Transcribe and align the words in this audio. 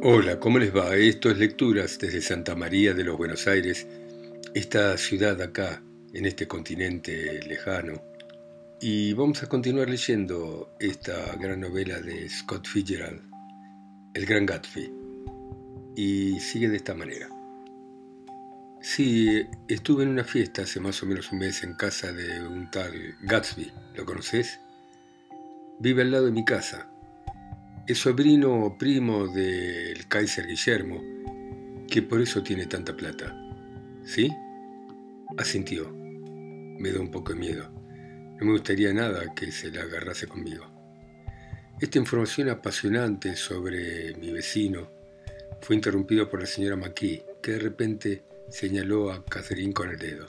Hola, 0.00 0.38
¿cómo 0.38 0.60
les 0.60 0.74
va? 0.74 0.94
Esto 0.94 1.28
es 1.28 1.38
Lecturas 1.38 1.98
desde 1.98 2.20
Santa 2.20 2.54
María 2.54 2.94
de 2.94 3.02
los 3.02 3.18
Buenos 3.18 3.48
Aires, 3.48 3.84
esta 4.54 4.96
ciudad 4.96 5.42
acá, 5.42 5.82
en 6.12 6.24
este 6.24 6.46
continente 6.46 7.40
lejano. 7.48 8.00
Y 8.80 9.12
vamos 9.14 9.42
a 9.42 9.48
continuar 9.48 9.90
leyendo 9.90 10.72
esta 10.78 11.34
gran 11.34 11.58
novela 11.62 12.00
de 12.00 12.28
Scott 12.28 12.68
Fitzgerald, 12.68 13.20
El 14.14 14.24
Gran 14.24 14.46
Gatsby. 14.46 14.88
Y 15.96 16.38
sigue 16.38 16.68
de 16.68 16.76
esta 16.76 16.94
manera. 16.94 17.28
Sí, 18.80 19.48
estuve 19.66 20.04
en 20.04 20.10
una 20.10 20.22
fiesta 20.22 20.62
hace 20.62 20.78
más 20.78 21.02
o 21.02 21.06
menos 21.06 21.32
un 21.32 21.40
mes 21.40 21.64
en 21.64 21.74
casa 21.74 22.12
de 22.12 22.40
un 22.46 22.70
tal 22.70 23.16
Gatsby. 23.22 23.72
¿Lo 23.96 24.04
conoces? 24.04 24.60
Vive 25.80 26.02
al 26.02 26.12
lado 26.12 26.26
de 26.26 26.32
mi 26.32 26.44
casa. 26.44 26.88
Es 27.88 28.00
sobrino 28.00 28.66
o 28.66 28.76
primo 28.76 29.28
del 29.28 30.06
Kaiser 30.08 30.46
Guillermo, 30.46 31.02
que 31.88 32.02
por 32.02 32.20
eso 32.20 32.42
tiene 32.42 32.66
tanta 32.66 32.94
plata. 32.94 33.34
¿Sí? 34.04 34.30
Asintió. 35.38 35.90
Me 35.90 36.92
da 36.92 37.00
un 37.00 37.10
poco 37.10 37.32
de 37.32 37.38
miedo. 37.38 37.70
No 38.38 38.44
me 38.44 38.52
gustaría 38.52 38.92
nada 38.92 39.34
que 39.34 39.50
se 39.50 39.70
la 39.70 39.84
agarrase 39.84 40.26
conmigo. 40.26 40.66
Esta 41.80 41.96
información 41.96 42.50
apasionante 42.50 43.34
sobre 43.36 44.14
mi 44.16 44.32
vecino 44.32 44.90
fue 45.62 45.74
interrumpida 45.74 46.28
por 46.28 46.40
la 46.40 46.46
señora 46.46 46.76
McKee, 46.76 47.24
que 47.40 47.52
de 47.52 47.58
repente 47.58 48.22
señaló 48.50 49.10
a 49.10 49.24
Catherine 49.24 49.72
con 49.72 49.88
el 49.88 49.96
dedo. 49.96 50.26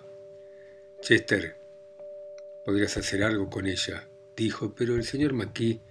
Chester, 1.02 1.58
podrías 2.64 2.96
hacer 2.96 3.22
algo 3.22 3.50
con 3.50 3.68
ella, 3.68 4.08
dijo, 4.38 4.74
pero 4.74 4.96
el 4.96 5.04
señor 5.04 5.34
McKee 5.34 5.82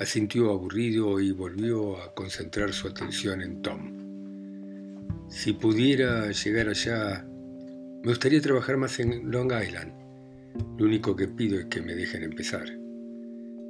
asintió 0.00 0.50
aburrido 0.50 1.20
y 1.20 1.30
volvió 1.30 2.02
a 2.02 2.14
concentrar 2.14 2.72
su 2.72 2.88
atención 2.88 3.42
en 3.42 3.60
Tom. 3.60 5.28
Si 5.28 5.52
pudiera 5.52 6.32
llegar 6.32 6.70
allá, 6.70 7.26
me 8.02 8.08
gustaría 8.08 8.40
trabajar 8.40 8.78
más 8.78 8.98
en 8.98 9.30
Long 9.30 9.52
Island. 9.52 9.92
Lo 10.78 10.86
único 10.86 11.14
que 11.14 11.28
pido 11.28 11.60
es 11.60 11.66
que 11.66 11.82
me 11.82 11.94
dejen 11.94 12.22
empezar. 12.22 12.66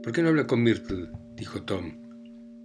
¿Por 0.04 0.12
qué 0.12 0.22
no 0.22 0.28
habla 0.28 0.46
con 0.46 0.62
Myrtle? 0.62 1.08
dijo 1.34 1.64
Tom, 1.64 1.98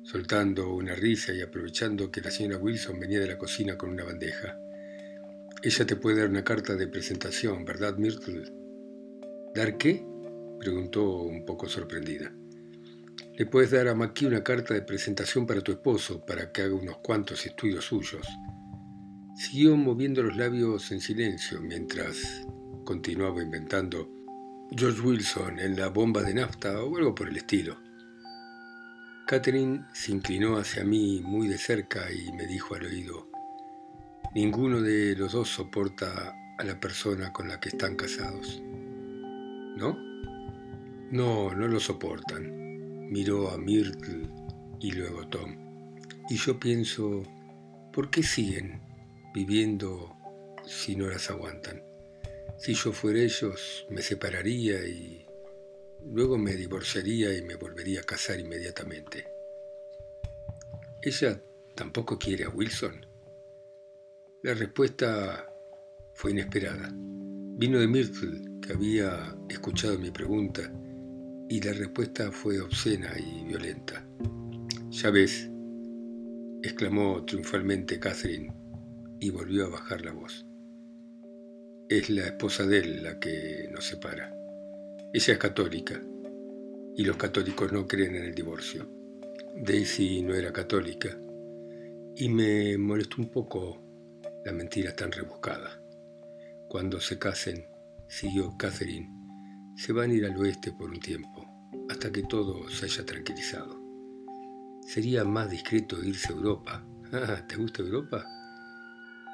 soltando 0.04 0.72
una 0.72 0.94
risa 0.94 1.34
y 1.34 1.42
aprovechando 1.42 2.12
que 2.12 2.22
la 2.22 2.30
señora 2.30 2.60
Wilson 2.60 3.00
venía 3.00 3.20
de 3.20 3.28
la 3.28 3.38
cocina 3.40 3.78
con 3.78 3.90
una 3.90 4.04
bandeja. 4.04 4.60
Ella 5.64 5.86
te 5.88 5.96
puede 5.96 6.20
dar 6.20 6.30
una 6.30 6.44
carta 6.44 6.76
de 6.76 6.88
presentación, 6.88 7.66
¿verdad, 7.66 7.98
Myrtle? 7.98 8.44
¿Dar 9.56 9.76
qué? 9.80 10.06
preguntó 10.60 11.24
un 11.24 11.46
poco 11.46 11.68
sorprendida. 11.68 12.32
Le 13.38 13.46
puedes 13.46 13.72
dar 13.72 13.90
a 13.90 13.96
Maki 13.96 14.26
una 14.26 14.42
carta 14.42 14.74
de 14.74 14.82
presentación 14.82 15.46
para 15.46 15.60
tu 15.60 15.74
esposo, 15.74 16.26
para 16.26 16.54
que 16.54 16.62
haga 16.62 16.74
unos 16.74 17.00
cuantos 17.00 17.46
estudios 17.46 17.84
suyos. 17.84 18.26
Siguió 19.36 19.76
moviendo 19.76 20.24
los 20.24 20.38
labios 20.38 20.90
en 20.94 21.02
silencio 21.02 21.60
mientras 21.60 22.46
continuaba 22.86 23.44
inventando 23.44 24.10
George 24.72 25.02
Wilson 25.02 25.60
en 25.60 25.76
la 25.76 25.90
bomba 25.90 26.22
de 26.22 26.34
nafta 26.34 26.82
o 26.82 26.96
algo 26.96 27.14
por 27.14 27.28
el 27.28 27.36
estilo. 27.36 27.78
Catherine 29.28 29.84
se 29.92 30.14
inclinó 30.14 30.56
hacia 30.56 30.86
mí 30.86 31.22
muy 31.22 31.50
de 31.50 31.58
cerca 31.58 32.10
y 32.14 32.32
me 32.32 32.48
dijo 32.48 32.76
al 32.76 32.86
oído, 32.86 33.30
Ninguno 34.34 34.82
de 34.82 35.14
los 35.18 35.34
dos 35.34 35.50
soporta 35.50 36.34
a 36.58 36.64
la 36.64 36.80
persona 36.80 37.34
con 37.34 37.50
la 37.50 37.60
que 37.60 37.68
están 37.68 37.98
casados. 37.98 38.62
¿No? 39.76 39.98
No, 41.12 41.54
no 41.54 41.68
lo 41.68 41.82
soportan. 41.82 42.55
Miró 43.10 43.50
a 43.50 43.58
Myrtle 43.58 44.28
y 44.80 44.92
luego 44.92 45.28
Tom. 45.30 45.56
Y 46.30 46.38
yo 46.38 46.60
pienso, 46.60 47.24
¿por 47.94 48.10
qué 48.10 48.24
siguen 48.24 48.82
viviendo 49.34 50.16
si 50.66 50.96
no 50.96 51.08
las 51.08 51.30
aguantan? 51.30 51.84
Si 52.58 52.74
yo 52.74 52.92
fuera 52.92 53.20
ellos, 53.20 53.86
me 53.90 54.02
separaría 54.02 54.86
y 54.88 55.26
luego 56.04 56.38
me 56.38 56.54
divorciaría 56.56 57.36
y 57.38 57.42
me 57.42 57.56
volvería 57.56 58.02
a 58.02 58.04
casar 58.04 58.40
inmediatamente. 58.40 59.28
Ella 61.02 61.40
tampoco 61.76 62.18
quiere 62.18 62.46
a 62.46 62.50
Wilson. 62.50 63.06
La 64.42 64.54
respuesta 64.56 65.48
fue 66.16 66.32
inesperada. 66.32 66.90
Vino 66.92 67.80
de 67.80 67.88
Myrtle, 67.88 68.60
que 68.62 68.74
había 68.74 69.36
escuchado 69.50 70.00
mi 70.00 70.12
pregunta, 70.12 70.72
y 71.50 71.62
la 71.62 71.74
respuesta 71.74 72.32
fue 72.32 72.60
obscena 72.60 73.14
y 73.18 73.46
violenta. 73.46 74.08
Ya 74.90 75.12
ves, 75.12 75.50
exclamó 76.64 77.24
triunfalmente 77.26 78.00
Catherine 78.00 78.54
y 79.20 79.30
volvió 79.30 79.66
a 79.66 79.70
bajar 79.70 80.04
la 80.04 80.12
voz. 80.12 80.46
Es 81.88 82.10
la 82.10 82.26
esposa 82.26 82.66
de 82.66 82.80
él 82.80 83.04
la 83.04 83.20
que 83.20 83.70
nos 83.72 83.86
separa. 83.86 84.36
Ella 85.14 85.34
es 85.34 85.40
católica 85.40 86.02
y 86.96 87.04
los 87.04 87.18
católicos 87.18 87.72
no 87.72 87.88
creen 87.88 88.16
en 88.16 88.24
el 88.24 88.34
divorcio. 88.34 88.90
Daisy 89.56 90.22
no 90.22 90.34
era 90.34 90.52
católica 90.52 91.18
y 92.16 92.30
me 92.30 92.78
molestó 92.78 93.22
un 93.22 93.30
poco 93.30 93.82
la 94.44 94.52
mentira 94.52 94.96
tan 94.96 95.12
rebuscada. 95.12 95.82
Cuando 96.68 97.00
se 97.00 97.20
casen, 97.20 97.68
siguió 98.08 98.56
Catherine, 98.58 99.08
se 99.76 99.92
van 99.94 100.12
a 100.12 100.14
ir 100.14 100.26
al 100.26 100.38
oeste 100.38 100.72
por 100.72 100.90
un 100.90 101.00
tiempo, 101.00 101.46
hasta 101.90 102.12
que 102.12 102.24
todo 102.24 102.70
se 102.70 102.86
haya 102.86 103.06
tranquilizado. 103.06 103.80
Sería 104.82 105.24
más 105.24 105.50
discreto 105.50 106.04
irse 106.04 106.34
a 106.34 106.36
Europa. 106.36 106.86
Ah, 107.14 107.46
¿Te 107.48 107.56
gusta 107.56 107.82
Europa? 107.82 108.26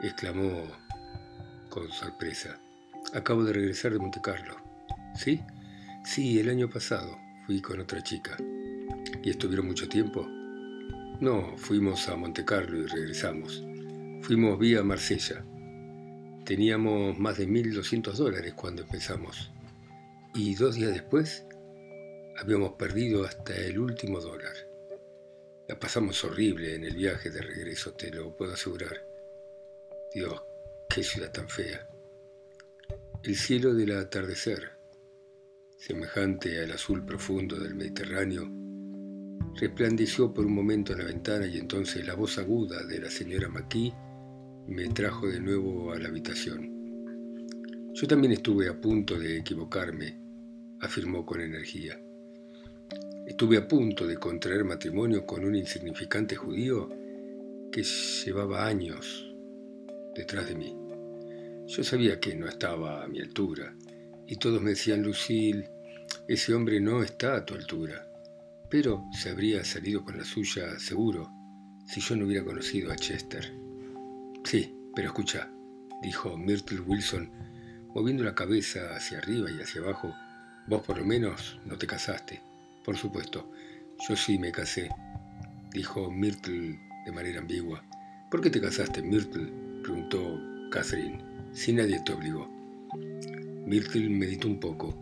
exclamó 0.02 0.68
con 1.69 1.90
sorpresa. 1.91 2.59
Acabo 3.13 3.44
de 3.44 3.53
regresar 3.53 3.94
de 3.94 4.00
Monte 4.00 4.19
Carlo. 4.22 4.56
¿Sí? 5.16 5.41
Sí, 6.03 6.40
el 6.40 6.50
año 6.50 6.69
pasado 6.69 7.18
fui 7.46 7.62
con 7.62 7.79
otra 7.79 8.03
chica. 8.03 8.35
¿Y 9.23 9.29
estuvieron 9.29 9.68
mucho 9.68 9.88
tiempo? 9.88 10.28
No, 11.22 11.56
fuimos 11.58 12.08
a 12.09 12.16
Monte 12.16 12.44
Carlo 12.44 12.78
y 12.78 12.88
regresamos. 12.88 13.63
Fuimos 14.22 14.59
vía 14.59 14.84
Marsella. 14.84 15.44
Teníamos 16.46 17.18
más 17.18 17.38
de 17.38 17.47
1.200 17.47 18.13
dólares 18.13 18.53
cuando 18.53 18.84
empezamos. 18.84 19.52
Y 20.34 20.56
dos 20.56 20.75
días 20.75 20.94
después 20.94 21.46
habíamos 22.38 22.74
perdido 22.74 23.25
hasta 23.25 23.53
el 23.53 23.78
último 23.78 24.22
dólar. 24.22 24.53
La 25.68 25.78
pasamos 25.78 26.24
horrible 26.24 26.75
en 26.75 26.86
el 26.86 26.96
viaje 26.96 27.30
de 27.30 27.42
regreso, 27.42 27.94
te 27.94 28.09
lo 28.12 28.36
puedo 28.38 28.53
asegurar. 28.53 29.06
Dios, 30.14 30.41
qué 30.90 31.03
ciudad 31.03 31.34
tan 31.34 31.50
fea. 31.50 31.86
El 33.24 33.36
cielo 33.36 33.74
del 33.74 33.91
atardecer, 33.91 34.72
semejante 35.78 36.64
al 36.64 36.72
azul 36.72 37.06
profundo 37.06 37.58
del 37.59 37.75
Mediterráneo, 37.75 38.50
resplandeció 39.56 40.34
por 40.34 40.46
un 40.46 40.56
momento 40.56 40.94
en 40.94 41.00
la 41.00 41.06
ventana 41.06 41.46
y 41.46 41.58
entonces 41.58 42.08
la 42.08 42.16
voz 42.16 42.38
aguda 42.38 42.84
de 42.86 43.00
la 43.00 43.12
señora 43.12 43.50
McKee 43.50 43.94
me 44.68 44.88
trajo 44.90 45.28
de 45.28 45.41
nuevo 45.41 45.91
a 45.91 46.00
la 46.00 46.08
habitación. 46.08 46.72
Yo 47.94 48.08
también 48.08 48.31
estuve 48.31 48.70
a 48.70 48.80
punto 48.80 49.20
de 49.20 49.38
equivocarme, 49.38 50.21
afirmó 50.81 51.25
con 51.25 51.42
energía. 51.42 52.00
Estuve 53.25 53.58
a 53.58 53.68
punto 53.68 54.08
de 54.08 54.18
contraer 54.18 54.66
matrimonio 54.66 55.25
con 55.25 55.46
un 55.46 55.56
insignificante 55.56 56.36
judío 56.36 56.90
que 57.72 57.84
llevaba 57.84 58.68
años 58.68 59.31
detrás 60.16 60.47
de 60.47 60.56
mí. 60.56 60.75
Yo 61.68 61.84
sabía 61.84 62.20
que 62.20 62.36
no 62.36 62.47
estaba 62.47 63.03
a 63.03 63.08
mi 63.08 63.22
altura 63.22 63.74
y 64.28 64.36
todos 64.36 64.62
me 64.62 64.72
decían, 64.72 65.03
Lucille, 65.03 65.70
ese 66.28 66.53
hombre 66.53 66.81
no 66.81 67.03
está 67.03 67.36
a 67.36 67.46
tu 67.46 67.53
altura, 67.53 68.08
pero 68.70 69.05
se 69.14 69.29
habría 69.29 69.64
salido 69.64 70.03
con 70.03 70.17
la 70.17 70.26
suya 70.26 70.78
seguro 70.79 71.29
si 71.88 72.02
yo 72.02 72.16
no 72.16 72.26
hubiera 72.26 72.44
conocido 72.44 72.91
a 72.91 72.96
Chester. 72.96 73.53
Sí, 74.44 74.73
pero 74.96 75.09
escucha, 75.09 75.52
dijo 76.02 76.38
Myrtle 76.38 76.82
Wilson, 76.82 77.32
moviendo 77.94 78.23
la 78.23 78.35
cabeza 78.35 78.96
hacia 78.96 79.20
arriba 79.20 79.50
y 79.52 79.61
hacia 79.61 79.82
abajo. 79.82 80.14
Vos 80.67 80.81
por 80.84 80.97
lo 80.97 81.05
menos 81.05 81.59
no 81.66 81.78
te 81.78 81.87
casaste. 81.87 82.41
Por 82.84 82.97
supuesto, 82.97 83.52
yo 84.08 84.16
sí 84.16 84.40
me 84.40 84.52
casé, 84.52 84.90
dijo 85.73 86.11
Myrtle 86.11 86.79
de 87.05 87.11
manera 87.11 87.40
ambigua. 87.40 87.84
¿Por 88.29 88.41
qué 88.41 88.49
te 88.49 88.61
casaste, 88.61 89.02
Myrtle? 89.02 89.52
preguntó 89.84 90.40
Catherine, 90.69 91.23
si 91.53 91.73
nadie 91.73 91.99
te 92.05 92.13
obligó. 92.13 92.47
Myrtle 93.66 94.09
meditó 94.09 94.47
un 94.47 94.59
poco. 94.59 94.96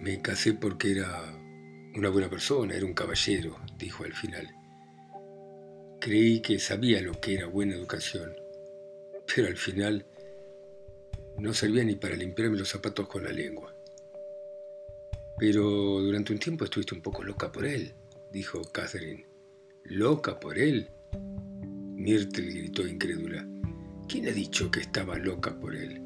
Me 0.00 0.20
casé 0.20 0.54
porque 0.54 0.92
era 0.92 1.08
una 1.94 2.08
buena 2.08 2.28
persona, 2.28 2.74
era 2.74 2.86
un 2.86 2.94
caballero, 2.94 3.58
dijo 3.78 4.04
al 4.04 4.12
final. 4.12 4.54
Creí 6.00 6.40
que 6.40 6.58
sabía 6.58 7.00
lo 7.00 7.20
que 7.20 7.34
era 7.34 7.46
buena 7.46 7.74
educación 7.74 8.44
pero 9.34 9.48
al 9.48 9.56
final 9.56 10.06
no 11.38 11.52
servía 11.54 11.84
ni 11.84 11.96
para 11.96 12.16
limpiarme 12.16 12.58
los 12.58 12.68
zapatos 12.68 13.08
con 13.08 13.24
la 13.24 13.32
lengua. 13.32 13.73
Pero 15.38 16.00
durante 16.00 16.32
un 16.32 16.38
tiempo 16.38 16.64
estuviste 16.64 16.94
un 16.94 17.02
poco 17.02 17.22
loca 17.22 17.50
por 17.50 17.66
él, 17.66 17.94
dijo 18.32 18.62
Catherine. 18.72 19.26
¿Loca 19.84 20.38
por 20.38 20.58
él? 20.58 20.88
Myrtle 21.96 22.46
gritó 22.46 22.86
incrédula. 22.86 23.46
¿Quién 24.08 24.28
ha 24.28 24.32
dicho 24.32 24.70
que 24.70 24.80
estaba 24.80 25.18
loca 25.18 25.58
por 25.58 25.74
él? 25.74 26.00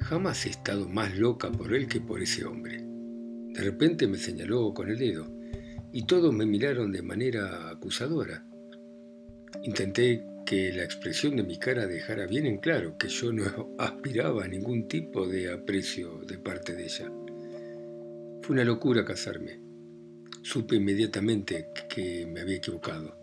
Jamás 0.00 0.46
he 0.46 0.50
estado 0.50 0.88
más 0.88 1.16
loca 1.16 1.50
por 1.50 1.74
él 1.74 1.88
que 1.88 2.00
por 2.00 2.22
ese 2.22 2.44
hombre. 2.44 2.78
De 2.82 3.62
repente 3.62 4.06
me 4.06 4.18
señaló 4.18 4.74
con 4.74 4.90
el 4.90 4.98
dedo 4.98 5.26
y 5.92 6.06
todos 6.06 6.34
me 6.34 6.44
miraron 6.44 6.92
de 6.92 7.02
manera 7.02 7.70
acusadora. 7.70 8.44
Intenté 9.62 10.26
que 10.44 10.72
la 10.72 10.84
expresión 10.84 11.36
de 11.36 11.42
mi 11.42 11.58
cara 11.58 11.86
dejara 11.86 12.26
bien 12.26 12.46
en 12.46 12.58
claro 12.58 12.98
que 12.98 13.08
yo 13.08 13.32
no 13.32 13.74
aspiraba 13.78 14.44
a 14.44 14.48
ningún 14.48 14.88
tipo 14.88 15.26
de 15.26 15.52
aprecio 15.52 16.20
de 16.26 16.38
parte 16.38 16.74
de 16.74 16.84
ella. 16.84 17.10
Fue 18.44 18.52
una 18.52 18.64
locura 18.64 19.06
casarme. 19.06 19.58
Supe 20.42 20.76
inmediatamente 20.76 21.68
que 21.88 22.26
me 22.26 22.42
había 22.42 22.56
equivocado. 22.56 23.16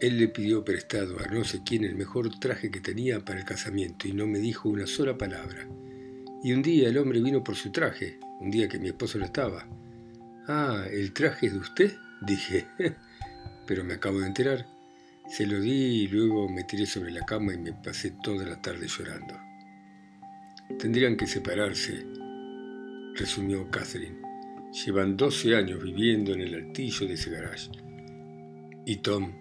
Él 0.00 0.18
le 0.18 0.28
pidió 0.28 0.62
prestado 0.62 1.16
a 1.18 1.28
no 1.28 1.44
sé 1.44 1.62
quién 1.64 1.82
el 1.84 1.94
mejor 1.94 2.28
traje 2.38 2.70
que 2.70 2.82
tenía 2.82 3.24
para 3.24 3.38
el 3.40 3.46
casamiento 3.46 4.06
y 4.06 4.12
no 4.12 4.26
me 4.26 4.38
dijo 4.38 4.68
una 4.68 4.86
sola 4.86 5.16
palabra. 5.16 5.66
Y 6.44 6.52
un 6.52 6.60
día 6.60 6.90
el 6.90 6.98
hombre 6.98 7.22
vino 7.22 7.42
por 7.42 7.56
su 7.56 7.72
traje, 7.72 8.18
un 8.38 8.50
día 8.50 8.68
que 8.68 8.78
mi 8.78 8.88
esposo 8.88 9.16
no 9.16 9.24
estaba. 9.24 9.66
Ah, 10.46 10.84
¿el 10.90 11.14
traje 11.14 11.46
es 11.46 11.54
de 11.54 11.58
usted? 11.60 11.92
Dije. 12.20 12.66
Pero 13.66 13.82
me 13.82 13.94
acabo 13.94 14.20
de 14.20 14.26
enterar. 14.26 14.66
Se 15.26 15.46
lo 15.46 15.58
di 15.58 16.02
y 16.02 16.08
luego 16.08 16.50
me 16.50 16.64
tiré 16.64 16.84
sobre 16.84 17.12
la 17.12 17.24
cama 17.24 17.54
y 17.54 17.58
me 17.58 17.72
pasé 17.72 18.12
toda 18.22 18.44
la 18.44 18.60
tarde 18.60 18.88
llorando. 18.88 19.40
Tendrían 20.78 21.16
que 21.16 21.26
separarse, 21.26 22.04
resumió 23.14 23.70
Catherine. 23.70 24.20
Llevan 24.84 25.16
12 25.16 25.56
años 25.56 25.82
viviendo 25.82 26.32
en 26.32 26.40
el 26.40 26.54
altillo 26.54 27.06
de 27.06 27.14
ese 27.14 27.30
garage. 27.30 27.70
Y 28.86 28.96
Tom 28.96 29.32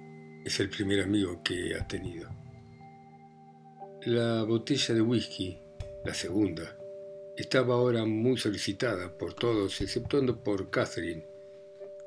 es 0.45 0.59
el 0.59 0.69
primer 0.69 1.01
amigo 1.01 1.41
que 1.43 1.75
ha 1.75 1.87
tenido. 1.87 2.29
La 4.05 4.43
botella 4.43 4.95
de 4.95 5.01
whisky, 5.01 5.57
la 6.03 6.13
segunda, 6.13 6.77
estaba 7.37 7.75
ahora 7.75 8.05
muy 8.05 8.37
solicitada 8.37 9.17
por 9.17 9.33
todos, 9.33 9.79
exceptuando 9.81 10.43
por 10.43 10.69
Catherine, 10.69 11.25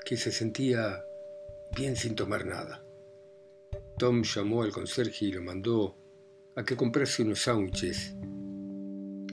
que 0.05 0.16
se 0.16 0.32
sentía 0.32 1.05
bien 1.76 1.96
sin 1.96 2.14
tomar 2.14 2.46
nada. 2.46 2.84
Tom 3.99 4.22
llamó 4.22 4.62
al 4.62 4.72
conserje 4.72 5.26
y 5.26 5.32
lo 5.32 5.43
mandó 5.43 5.96
a 6.56 6.64
que 6.64 6.76
comprase 6.76 7.22
unos 7.22 7.40
sándwiches 7.40 8.14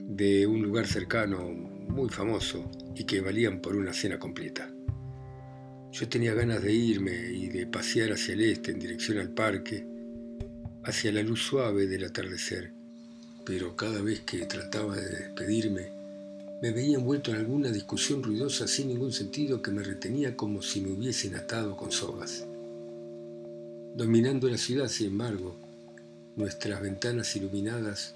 de 0.07 0.45
un 0.45 0.61
lugar 0.61 0.87
cercano 0.87 1.70
muy 1.91 2.09
famoso 2.09 2.69
y 2.95 3.03
que 3.03 3.21
valían 3.21 3.59
por 3.59 3.75
una 3.75 3.93
cena 3.93 4.17
completa. 4.17 4.69
Yo 5.91 6.07
tenía 6.07 6.33
ganas 6.33 6.63
de 6.63 6.73
irme 6.73 7.31
y 7.31 7.49
de 7.49 7.67
pasear 7.67 8.13
hacia 8.13 8.33
el 8.33 8.41
este 8.41 8.71
en 8.71 8.79
dirección 8.79 9.17
al 9.17 9.29
parque, 9.29 9.85
hacia 10.83 11.11
la 11.11 11.21
luz 11.21 11.43
suave 11.43 11.85
del 11.87 12.05
atardecer, 12.05 12.71
pero 13.45 13.75
cada 13.75 14.01
vez 14.01 14.21
que 14.21 14.45
trataba 14.45 14.95
de 14.95 15.09
despedirme, 15.09 15.91
me 16.61 16.71
veía 16.71 16.97
envuelto 16.97 17.31
en 17.31 17.37
alguna 17.37 17.71
discusión 17.71 18.23
ruidosa 18.23 18.67
sin 18.67 18.87
ningún 18.87 19.11
sentido 19.11 19.61
que 19.61 19.71
me 19.71 19.83
retenía 19.83 20.37
como 20.37 20.61
si 20.61 20.79
me 20.79 20.91
hubiesen 20.91 21.35
atado 21.35 21.75
con 21.75 21.91
sogas. 21.91 22.45
Dominando 23.95 24.47
la 24.47 24.57
ciudad, 24.57 24.87
sin 24.87 25.07
embargo, 25.07 25.57
nuestras 26.35 26.81
ventanas 26.81 27.35
iluminadas 27.35 28.15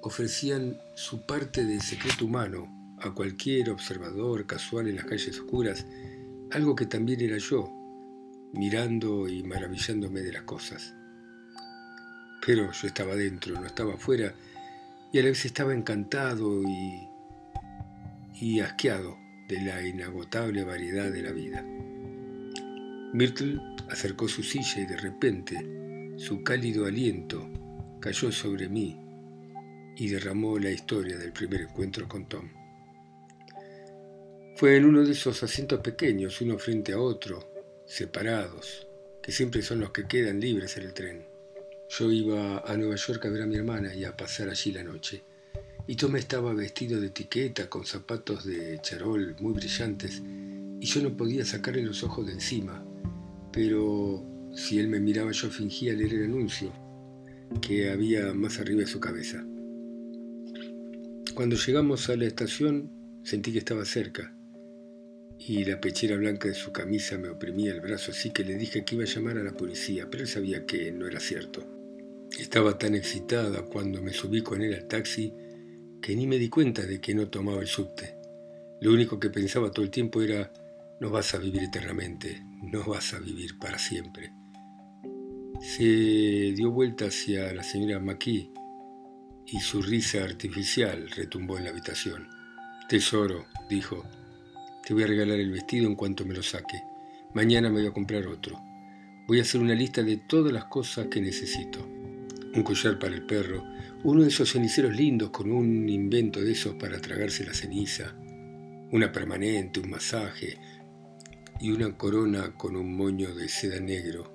ofrecían 0.00 0.80
su 0.94 1.20
parte 1.20 1.64
de 1.64 1.80
secreto 1.80 2.24
humano 2.24 2.75
a 2.98 3.10
cualquier 3.12 3.70
observador 3.70 4.46
casual 4.46 4.88
en 4.88 4.96
las 4.96 5.04
calles 5.04 5.38
oscuras, 5.38 5.86
algo 6.50 6.74
que 6.74 6.86
también 6.86 7.20
era 7.20 7.38
yo, 7.38 7.70
mirando 8.52 9.28
y 9.28 9.42
maravillándome 9.42 10.20
de 10.20 10.32
las 10.32 10.42
cosas. 10.42 10.94
Pero 12.44 12.70
yo 12.72 12.86
estaba 12.86 13.14
dentro, 13.14 13.60
no 13.60 13.66
estaba 13.66 13.94
afuera, 13.94 14.34
y 15.12 15.18
a 15.18 15.22
la 15.22 15.28
vez 15.28 15.44
estaba 15.44 15.74
encantado 15.74 16.62
y, 16.62 17.08
y 18.40 18.60
asqueado 18.60 19.16
de 19.48 19.60
la 19.62 19.86
inagotable 19.86 20.64
variedad 20.64 21.10
de 21.10 21.22
la 21.22 21.32
vida. 21.32 21.64
Myrtle 23.12 23.60
acercó 23.88 24.28
su 24.28 24.42
silla 24.42 24.80
y 24.80 24.86
de 24.86 24.96
repente 24.96 26.16
su 26.18 26.42
cálido 26.42 26.86
aliento 26.86 27.48
cayó 28.00 28.32
sobre 28.32 28.68
mí 28.68 29.00
y 29.96 30.08
derramó 30.08 30.58
la 30.58 30.70
historia 30.70 31.16
del 31.16 31.32
primer 31.32 31.62
encuentro 31.62 32.08
con 32.08 32.28
Tom. 32.28 32.48
Fue 34.56 34.76
en 34.76 34.84
uno 34.84 35.04
de 35.04 35.12
esos 35.12 35.42
asientos 35.42 35.80
pequeños, 35.80 36.40
uno 36.40 36.58
frente 36.58 36.92
a 36.92 36.98
otro, 36.98 37.48
separados, 37.86 38.86
que 39.22 39.30
siempre 39.32 39.62
son 39.62 39.80
los 39.80 39.90
que 39.90 40.06
quedan 40.06 40.40
libres 40.40 40.76
en 40.76 40.84
el 40.84 40.94
tren. 40.94 41.26
Yo 41.88 42.10
iba 42.10 42.58
a 42.58 42.76
Nueva 42.76 42.96
York 42.96 43.24
a 43.24 43.28
ver 43.28 43.42
a 43.42 43.46
mi 43.46 43.56
hermana 43.56 43.94
y 43.94 44.04
a 44.04 44.16
pasar 44.16 44.48
allí 44.48 44.72
la 44.72 44.82
noche. 44.82 45.22
Y 45.86 45.94
Tom 45.96 46.16
estaba 46.16 46.52
vestido 46.52 47.00
de 47.00 47.08
etiqueta, 47.08 47.70
con 47.70 47.86
zapatos 47.86 48.44
de 48.44 48.80
charol 48.80 49.36
muy 49.38 49.52
brillantes, 49.52 50.20
y 50.80 50.86
yo 50.86 51.02
no 51.02 51.16
podía 51.16 51.44
sacarle 51.44 51.82
los 51.82 52.02
ojos 52.02 52.26
de 52.26 52.32
encima 52.32 52.84
pero 53.56 54.22
si 54.54 54.78
él 54.78 54.88
me 54.88 55.00
miraba 55.00 55.32
yo 55.32 55.48
fingía 55.48 55.94
leer 55.94 56.12
el 56.12 56.24
anuncio 56.24 56.70
que 57.62 57.90
había 57.90 58.34
más 58.34 58.58
arriba 58.60 58.80
de 58.80 58.86
su 58.86 59.00
cabeza. 59.00 59.46
Cuando 61.34 61.56
llegamos 61.56 62.10
a 62.10 62.16
la 62.16 62.26
estación 62.26 62.90
sentí 63.24 63.52
que 63.52 63.60
estaba 63.60 63.86
cerca 63.86 64.35
y 65.38 65.64
la 65.64 65.80
pechera 65.80 66.16
blanca 66.16 66.48
de 66.48 66.54
su 66.54 66.72
camisa 66.72 67.18
me 67.18 67.28
oprimía 67.28 67.72
el 67.72 67.80
brazo, 67.80 68.10
así 68.10 68.30
que 68.30 68.44
le 68.44 68.56
dije 68.56 68.84
que 68.84 68.94
iba 68.94 69.04
a 69.04 69.08
llamar 69.08 69.38
a 69.38 69.42
la 69.44 69.52
policía, 69.52 70.08
pero 70.10 70.22
él 70.22 70.28
sabía 70.28 70.66
que 70.66 70.90
no 70.92 71.06
era 71.06 71.20
cierto. 71.20 71.64
Estaba 72.38 72.78
tan 72.78 72.94
excitada 72.94 73.62
cuando 73.62 74.02
me 74.02 74.12
subí 74.12 74.42
con 74.42 74.62
él 74.62 74.74
al 74.74 74.88
taxi 74.88 75.32
que 76.00 76.14
ni 76.14 76.26
me 76.26 76.38
di 76.38 76.48
cuenta 76.48 76.82
de 76.82 77.00
que 77.00 77.14
no 77.14 77.28
tomaba 77.28 77.60
el 77.60 77.66
subte. 77.66 78.16
Lo 78.80 78.92
único 78.92 79.18
que 79.18 79.30
pensaba 79.30 79.70
todo 79.70 79.84
el 79.84 79.90
tiempo 79.90 80.22
era 80.22 80.52
no 81.00 81.10
vas 81.10 81.34
a 81.34 81.38
vivir 81.38 81.62
eternamente, 81.62 82.42
no 82.62 82.84
vas 82.84 83.14
a 83.14 83.18
vivir 83.18 83.58
para 83.58 83.78
siempre. 83.78 84.32
Se 85.60 85.84
dio 85.84 86.70
vuelta 86.70 87.06
hacia 87.06 87.52
la 87.54 87.62
señora 87.62 88.00
McKee 88.00 88.50
y 89.46 89.60
su 89.60 89.80
risa 89.80 90.24
artificial 90.24 91.10
retumbó 91.10 91.56
en 91.56 91.64
la 91.64 91.70
habitación. 91.70 92.28
Tesoro, 92.88 93.46
dijo, 93.68 94.04
te 94.86 94.94
voy 94.94 95.02
a 95.02 95.08
regalar 95.08 95.40
el 95.40 95.50
vestido 95.50 95.88
en 95.88 95.96
cuanto 95.96 96.24
me 96.24 96.32
lo 96.32 96.44
saque. 96.44 96.80
Mañana 97.34 97.68
me 97.68 97.80
voy 97.80 97.88
a 97.88 97.92
comprar 97.92 98.24
otro. 98.28 98.56
Voy 99.26 99.40
a 99.40 99.42
hacer 99.42 99.60
una 99.60 99.74
lista 99.74 100.04
de 100.04 100.16
todas 100.16 100.52
las 100.52 100.66
cosas 100.66 101.08
que 101.08 101.20
necesito. 101.20 101.84
Un 101.84 102.62
collar 102.62 102.96
para 102.96 103.12
el 103.12 103.26
perro, 103.26 103.64
uno 104.04 104.22
de 104.22 104.28
esos 104.28 104.52
ceniceros 104.52 104.94
lindos 104.94 105.30
con 105.30 105.50
un 105.50 105.88
invento 105.88 106.40
de 106.40 106.52
esos 106.52 106.76
para 106.76 107.00
tragarse 107.00 107.44
la 107.44 107.52
ceniza, 107.52 108.14
una 108.92 109.10
permanente, 109.10 109.80
un 109.80 109.90
masaje, 109.90 110.56
y 111.58 111.72
una 111.72 111.96
corona 111.98 112.54
con 112.56 112.76
un 112.76 112.96
moño 112.96 113.34
de 113.34 113.48
seda 113.48 113.80
negro 113.80 114.32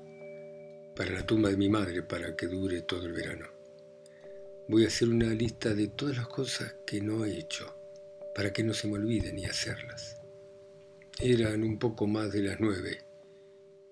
para 0.97 1.11
la 1.11 1.25
tumba 1.25 1.49
de 1.49 1.55
mi 1.55 1.69
madre 1.69 2.03
para 2.03 2.35
que 2.35 2.47
dure 2.47 2.81
todo 2.81 3.05
el 3.05 3.13
verano. 3.13 3.45
Voy 4.67 4.83
a 4.83 4.87
hacer 4.87 5.07
una 5.07 5.27
lista 5.27 5.73
de 5.73 5.87
todas 5.87 6.17
las 6.17 6.27
cosas 6.27 6.75
que 6.85 6.99
no 6.99 7.23
he 7.23 7.37
hecho 7.37 7.73
para 8.35 8.51
que 8.51 8.63
no 8.63 8.73
se 8.73 8.89
me 8.89 8.95
olvide 8.95 9.31
ni 9.31 9.45
hacerlas. 9.45 10.20
Eran 11.19 11.63
un 11.63 11.77
poco 11.77 12.07
más 12.07 12.31
de 12.31 12.43
las 12.43 12.59
nueve 12.59 13.11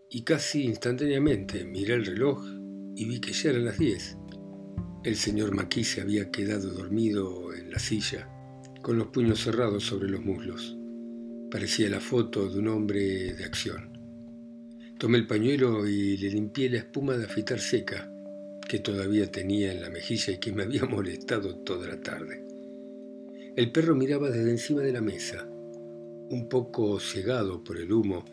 y 0.09 0.23
casi 0.23 0.63
instantáneamente 0.63 1.63
miré 1.65 1.93
el 1.93 2.05
reloj 2.05 2.43
y 2.95 3.05
vi 3.05 3.19
que 3.19 3.31
ya 3.31 3.51
eran 3.51 3.65
las 3.65 3.77
diez. 3.77 4.17
El 5.03 5.15
señor 5.15 5.53
Maquis 5.53 5.91
se 5.91 6.01
había 6.01 6.31
quedado 6.31 6.73
dormido 6.73 7.53
en 7.53 7.71
la 7.71 7.79
silla, 7.79 8.27
con 8.81 8.97
los 8.97 9.07
puños 9.07 9.43
cerrados 9.43 9.85
sobre 9.85 10.09
los 10.09 10.23
muslos. 10.25 10.75
Parecía 11.51 11.89
la 11.89 11.99
foto 11.99 12.49
de 12.49 12.59
un 12.59 12.67
hombre 12.67 13.33
de 13.33 13.45
acción. 13.45 13.97
Tomé 14.97 15.19
el 15.19 15.27
pañuelo 15.27 15.87
y 15.87 16.17
le 16.17 16.29
limpié 16.29 16.69
la 16.69 16.79
espuma 16.79 17.15
de 17.15 17.25
afeitar 17.25 17.59
seca 17.59 18.11
que 18.67 18.79
todavía 18.79 19.31
tenía 19.31 19.71
en 19.71 19.81
la 19.81 19.89
mejilla 19.89 20.33
y 20.33 20.39
que 20.39 20.51
me 20.51 20.63
había 20.63 20.85
molestado 20.89 21.55
toda 21.59 21.87
la 21.87 22.01
tarde. 22.01 22.45
El 23.55 23.71
perro 23.71 23.95
miraba 23.95 24.29
desde 24.29 24.51
encima 24.51 24.81
de 24.81 24.91
la 24.91 25.01
mesa, 25.01 25.47
un 26.29 26.47
poco 26.47 26.99
cegado 26.99 27.63
por 27.63 27.77
el 27.77 27.91
humo 27.91 28.23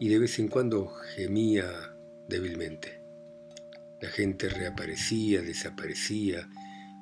y 0.00 0.08
de 0.08 0.18
vez 0.18 0.38
en 0.38 0.48
cuando 0.48 0.88
gemía 1.14 1.96
débilmente. 2.28 3.02
La 4.00 4.08
gente 4.08 4.48
reaparecía, 4.48 5.42
desaparecía, 5.42 6.48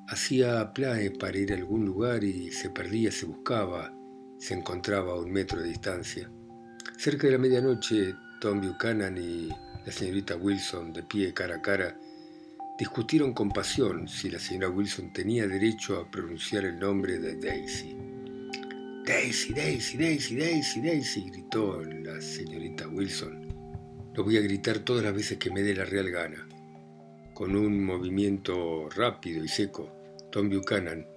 hacía 0.07 0.71
plae 0.73 1.11
para 1.11 1.37
ir 1.37 1.53
a 1.53 1.55
algún 1.55 1.85
lugar 1.85 2.23
y 2.23 2.51
se 2.51 2.69
perdía, 2.69 3.11
se 3.11 3.25
buscaba, 3.25 3.93
se 4.39 4.53
encontraba 4.53 5.13
a 5.13 5.19
un 5.19 5.31
metro 5.31 5.61
de 5.61 5.69
distancia. 5.69 6.29
Cerca 6.97 7.27
de 7.27 7.33
la 7.33 7.39
medianoche, 7.39 8.13
Tom 8.39 8.61
Buchanan 8.61 9.17
y 9.17 9.49
la 9.85 9.91
señorita 9.91 10.35
Wilson, 10.35 10.93
de 10.93 11.03
pie 11.03 11.33
cara 11.33 11.55
a 11.55 11.61
cara, 11.61 11.97
discutieron 12.77 13.33
con 13.33 13.49
pasión 13.49 14.07
si 14.07 14.29
la 14.29 14.37
señora 14.37 14.69
Wilson 14.69 15.13
tenía 15.13 15.47
derecho 15.47 15.97
a 15.97 16.11
pronunciar 16.11 16.65
el 16.65 16.77
nombre 16.77 17.17
de 17.17 17.35
Daisy. 17.37 18.20
Daisy, 19.03 19.51
Daisy, 19.53 19.97
Daisy, 19.97 20.35
Daisy, 20.35 20.81
Daisy, 20.81 21.29
gritó 21.31 21.81
la 21.83 22.21
señorita 22.21 22.87
Wilson. 22.87 23.47
lo 24.13 24.23
voy 24.23 24.37
a 24.37 24.41
gritar 24.41 24.79
todas 24.79 25.03
las 25.03 25.15
veces 25.15 25.39
que 25.39 25.49
me 25.49 25.63
dé 25.63 25.73
la 25.73 25.85
real 25.85 26.11
gana. 26.11 26.47
Con 27.33 27.55
un 27.55 27.83
movimiento 27.83 28.87
rápido 28.89 29.43
y 29.43 29.47
seco, 29.47 29.91
Tom 30.31 30.51
Buchanan 30.51 31.07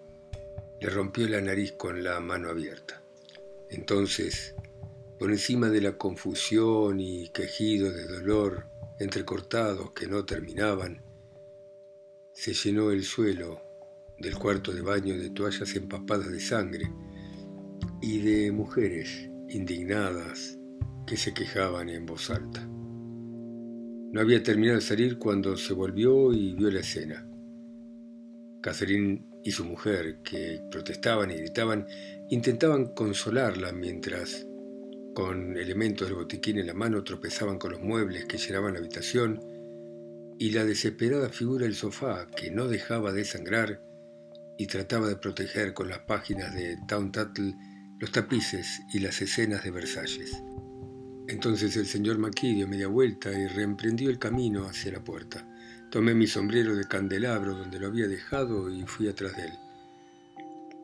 le 0.81 0.88
rompió 0.88 1.29
la 1.29 1.43
nariz 1.43 1.73
con 1.73 2.03
la 2.03 2.21
mano 2.21 2.49
abierta. 2.49 3.03
Entonces, 3.69 4.55
por 5.19 5.31
encima 5.31 5.69
de 5.69 5.83
la 5.83 5.99
confusión 5.99 7.00
y 7.00 7.29
quejido 7.29 7.93
de 7.93 8.07
dolor 8.07 8.67
entrecortados 8.99 9.93
que 9.93 10.07
no 10.07 10.25
terminaban, 10.25 11.03
se 12.33 12.55
llenó 12.55 12.91
el 12.91 13.05
suelo 13.05 13.61
del 14.19 14.38
cuarto 14.38 14.73
de 14.73 14.81
baño 14.81 15.19
de 15.19 15.29
toallas 15.29 15.76
empapadas 15.76 16.33
de 16.33 16.41
sangre 16.41 16.91
y 18.01 18.19
de 18.21 18.53
mujeres 18.53 19.31
indignadas 19.49 20.59
que 21.07 21.17
se 21.17 21.33
quejaban 21.35 21.89
en 21.89 22.07
voz 22.07 22.31
alta. 22.31 22.67
No 22.67 24.21
había 24.21 24.43
terminado 24.43 24.77
de 24.79 24.85
salir 24.85 25.19
cuando 25.19 25.57
se 25.57 25.75
volvió 25.75 26.33
y 26.33 26.55
vio 26.55 26.71
la 26.71 26.81
escena. 26.81 27.27
Catherine 28.63 29.27
y 29.43 29.51
su 29.51 29.65
mujer, 29.65 30.21
que 30.23 30.63
protestaban 30.71 31.31
y 31.31 31.35
gritaban, 31.35 31.87
intentaban 32.31 32.95
consolarla 32.95 33.73
mientras, 33.73 34.47
con 35.15 35.57
elementos 35.57 36.09
del 36.09 36.17
botiquín 36.17 36.59
en 36.59 36.69
la 36.69 36.75
mano, 36.75 37.05
tropezaban 37.05 37.59
con 37.59 37.73
los 37.73 37.81
muebles 37.81 38.25
que 38.25 38.39
llenaban 38.39 38.73
la 38.73 38.79
habitación 38.79 39.41
y 40.39 40.51
la 40.51 40.65
desesperada 40.65 41.29
figura 41.29 41.65
del 41.65 41.75
sofá, 41.75 42.27
que 42.35 42.51
no 42.51 42.69
dejaba 42.69 43.13
de 43.13 43.25
sangrar 43.25 43.83
y 44.57 44.67
trataba 44.67 45.09
de 45.09 45.17
proteger 45.17 45.75
con 45.75 45.89
las 45.89 46.01
páginas 46.01 46.55
de 46.55 46.77
Town 46.89 47.13
Tattle 47.13 47.55
los 48.05 48.13
tapices 48.13 48.83
y 48.93 48.99
las 48.99 49.23
escenas 49.23 49.65
de 49.65 49.71
Versalles. 49.71 50.43
Entonces 51.27 51.75
el 51.79 51.87
señor 51.87 52.19
Maquis 52.19 52.55
dio 52.55 52.69
media 52.69 52.87
vuelta 52.87 53.33
y 53.33 53.47
reemprendió 53.47 54.11
el 54.11 54.19
camino 54.19 54.67
hacia 54.67 54.93
la 54.93 55.03
puerta. 55.03 55.49
Tomé 55.91 56.13
mi 56.13 56.27
sombrero 56.27 56.77
de 56.77 56.85
candelabro 56.85 57.57
donde 57.57 57.81
lo 57.81 57.87
había 57.87 58.07
dejado 58.07 58.69
y 58.69 58.83
fui 58.83 59.09
atrás 59.09 59.35
de 59.39 59.45
él. 59.45 59.53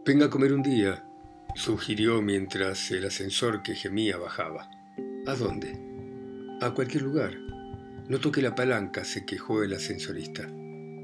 Venga 0.07 0.25
a 0.25 0.31
comer 0.31 0.55
un 0.55 0.63
día, 0.63 1.05
sugirió 1.57 2.23
mientras 2.23 2.91
el 2.91 3.05
ascensor 3.05 3.63
que 3.63 3.75
gemía 3.75 4.17
bajaba. 4.17 4.71
¿A 5.27 5.35
dónde? 5.35 5.79
A 6.63 6.71
cualquier 6.71 7.03
lugar. 7.03 7.37
No 8.09 8.19
toque 8.19 8.41
la 8.41 8.55
palanca, 8.55 9.05
se 9.05 9.27
quejó 9.27 9.63
el 9.63 9.75
ascensorista. 9.75 10.49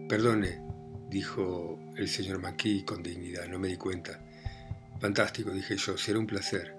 Perdone, 0.09 0.63
dijo 1.11 1.79
el 1.95 2.09
señor 2.09 2.41
Maquis 2.41 2.85
con 2.85 3.03
dignidad, 3.03 3.49
no 3.49 3.59
me 3.59 3.69
di 3.69 3.77
cuenta. 3.77 4.26
Fantástico, 5.01 5.51
dije 5.51 5.77
yo, 5.77 5.97
será 5.97 6.19
un 6.19 6.27
placer. 6.27 6.75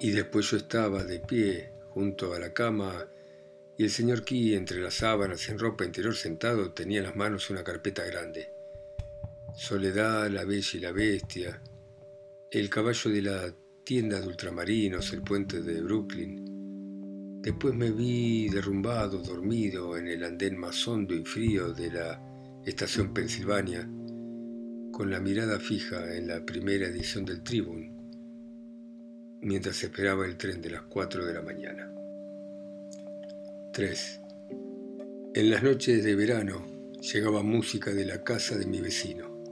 Y 0.00 0.10
después 0.10 0.50
yo 0.50 0.56
estaba 0.56 1.04
de 1.04 1.20
pie 1.20 1.72
junto 1.90 2.32
a 2.32 2.38
la 2.38 2.52
cama 2.52 3.06
y 3.76 3.84
el 3.84 3.90
señor 3.90 4.24
Key, 4.24 4.54
entre 4.54 4.80
las 4.80 4.94
sábanas 4.94 5.48
en 5.48 5.58
ropa 5.58 5.84
interior 5.84 6.14
sentado, 6.14 6.72
tenía 6.72 6.98
en 6.98 7.06
las 7.06 7.16
manos 7.16 7.48
una 7.48 7.64
carpeta 7.64 8.04
grande. 8.04 8.52
Soledad, 9.56 10.28
la 10.28 10.44
bella 10.44 10.70
y 10.74 10.80
la 10.80 10.92
bestia, 10.92 11.62
el 12.50 12.68
caballo 12.68 13.10
de 13.10 13.22
la 13.22 13.54
tienda 13.84 14.20
de 14.20 14.26
ultramarinos, 14.26 15.12
el 15.12 15.22
puente 15.22 15.62
de 15.62 15.80
Brooklyn. 15.80 17.40
Después 17.40 17.74
me 17.74 17.90
vi 17.90 18.50
derrumbado, 18.50 19.18
dormido, 19.18 19.96
en 19.96 20.08
el 20.08 20.24
andén 20.24 20.58
más 20.58 20.86
hondo 20.86 21.14
y 21.14 21.24
frío 21.24 21.72
de 21.72 21.90
la 21.90 22.22
estación 22.66 23.14
Pensilvania, 23.14 23.90
con 25.00 25.10
la 25.10 25.18
mirada 25.18 25.58
fija 25.58 26.14
en 26.14 26.28
la 26.28 26.44
primera 26.44 26.86
edición 26.86 27.24
del 27.24 27.42
Tribune, 27.42 27.90
mientras 29.40 29.82
esperaba 29.82 30.26
el 30.26 30.36
tren 30.36 30.60
de 30.60 30.68
las 30.68 30.82
4 30.82 31.24
de 31.24 31.32
la 31.32 31.40
mañana. 31.40 31.90
3. 33.72 34.20
En 35.36 35.50
las 35.50 35.62
noches 35.62 36.04
de 36.04 36.14
verano 36.14 36.66
llegaba 37.00 37.42
música 37.42 37.94
de 37.94 38.04
la 38.04 38.22
casa 38.22 38.58
de 38.58 38.66
mi 38.66 38.82
vecino, 38.82 39.42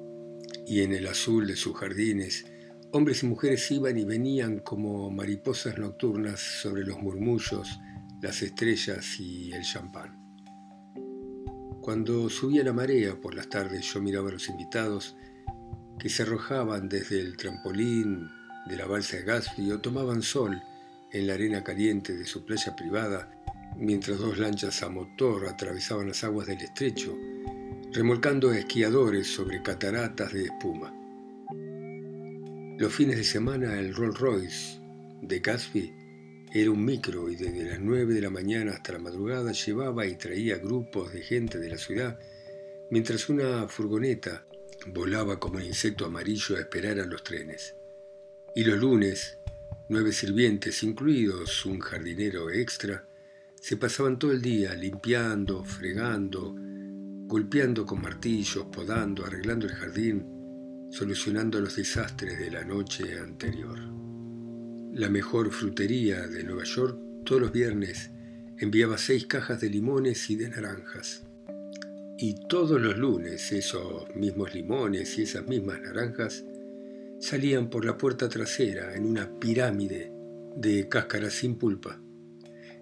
y 0.67 0.83
en 0.83 0.93
el 0.93 1.07
azul 1.07 1.47
de 1.47 1.57
sus 1.57 1.75
jardines 1.79 2.45
hombres 2.93 3.23
y 3.23 3.27
mujeres 3.27 3.71
iban 3.71 3.97
y 3.97 4.05
venían 4.05 4.59
como 4.59 5.11
mariposas 5.11 5.79
nocturnas 5.79 6.41
sobre 6.41 6.85
los 6.85 7.01
murmullos, 7.01 7.71
las 8.21 8.43
estrellas 8.43 9.19
y 9.19 9.51
el 9.53 9.63
champán. 9.63 10.15
Cuando 11.81 12.29
subía 12.29 12.63
la 12.65 12.75
marea 12.75 13.19
por 13.19 13.35
las 13.35 13.49
tardes 13.49 13.91
yo 13.95 14.03
miraba 14.03 14.29
a 14.29 14.33
los 14.33 14.51
invitados 14.51 15.17
que 15.99 16.09
se 16.09 16.23
arrojaban 16.23 16.89
desde 16.89 17.21
el 17.21 17.37
trampolín 17.37 18.31
de 18.67 18.77
la 18.77 18.87
balsa 18.87 19.17
de 19.17 19.25
Gatsby 19.25 19.73
o 19.73 19.81
tomaban 19.81 20.23
sol 20.23 20.63
en 21.13 21.27
la 21.27 21.35
arena 21.35 21.65
caliente 21.65 22.17
de 22.17 22.27
su 22.27 22.45
playa 22.45 22.77
privada, 22.77 23.31
mientras 23.77 24.19
dos 24.19 24.39
lanchas 24.39 24.83
a 24.83 24.89
motor 24.89 25.47
atravesaban 25.49 26.09
las 26.09 26.23
aguas 26.23 26.47
del 26.47 26.61
estrecho, 26.61 27.17
remolcando 27.93 28.53
esquiadores 28.53 29.27
sobre 29.27 29.63
cataratas 29.63 30.33
de 30.33 30.45
espuma. 30.45 30.95
Los 32.79 32.95
fines 32.95 33.17
de 33.17 33.25
semana 33.25 33.79
el 33.79 33.95
Rolls 33.95 34.19
Royce 34.19 34.81
de 35.23 35.41
Gatsby 35.41 35.95
era 36.53 36.71
un 36.71 36.85
micro 36.85 37.29
y 37.29 37.37
desde 37.37 37.65
las 37.65 37.81
9 37.81 38.15
de 38.15 38.21
la 38.21 38.31
mañana 38.31 38.73
hasta 38.73 38.93
la 38.93 39.01
madrugada 39.01 39.53
llevaba 39.53 40.07
y 40.07 40.17
traía 40.17 40.59
grupos 40.59 41.13
de 41.13 41.23
gente 41.23 41.59
de 41.59 41.71
la 41.71 41.79
ciudad, 41.79 42.19
mientras 42.91 43.29
una 43.29 43.67
furgoneta 43.69 44.47
volaba 44.87 45.39
como 45.39 45.57
un 45.57 45.65
insecto 45.65 46.07
amarillo 46.07 46.57
a 46.57 46.61
esperar 46.61 47.01
a 47.01 47.07
los 47.07 47.23
trenes. 47.23 47.75
Y 48.55 48.65
los 48.65 48.79
lunes, 48.79 49.39
nueve 49.89 50.13
sirvientes, 50.13 50.83
incluidos 50.83 51.67
un 51.67 51.81
jardinero 51.81 52.51
extra, 52.51 53.07
se 53.61 53.77
pasaban 53.77 54.19
todo 54.19 54.33
el 54.33 54.41
día 54.41 54.75
limpiando, 54.75 55.65
fregando, 55.65 56.55
golpeando 57.27 57.85
con 57.85 58.01
martillos, 58.01 58.67
podando, 58.73 59.27
arreglando 59.27 59.67
el 59.67 59.75
jardín, 59.75 60.89
solucionando 60.91 61.61
los 61.61 61.77
desastres 61.77 62.39
de 62.39 62.51
la 62.51 62.65
noche 62.65 63.19
anterior. 63.19 63.79
La 64.95 65.11
mejor 65.11 65.51
frutería 65.53 66.27
de 66.27 66.45
Nueva 66.45 66.65
York 66.65 66.99
todos 67.25 67.43
los 67.43 67.53
viernes 67.53 68.11
enviaba 68.57 68.97
seis 68.97 69.27
cajas 69.27 69.61
de 69.61 69.69
limones 69.69 70.31
y 70.31 70.37
de 70.37 70.49
naranjas. 70.49 71.28
Y 72.21 72.35
todos 72.49 72.81
los 72.81 72.99
lunes 72.99 73.53
esos 73.53 74.13
mismos 74.17 74.53
limones 74.53 75.17
y 75.17 75.23
esas 75.23 75.47
mismas 75.47 75.81
naranjas 75.81 76.45
salían 77.21 77.71
por 77.71 77.85
la 77.85 77.97
puerta 77.97 78.29
trasera 78.29 78.97
en 78.97 79.07
una 79.07 79.39
pirámide 79.39 80.13
de 80.57 80.89
cáscara 80.89 81.31
sin 81.31 81.55
pulpa. 81.55 82.01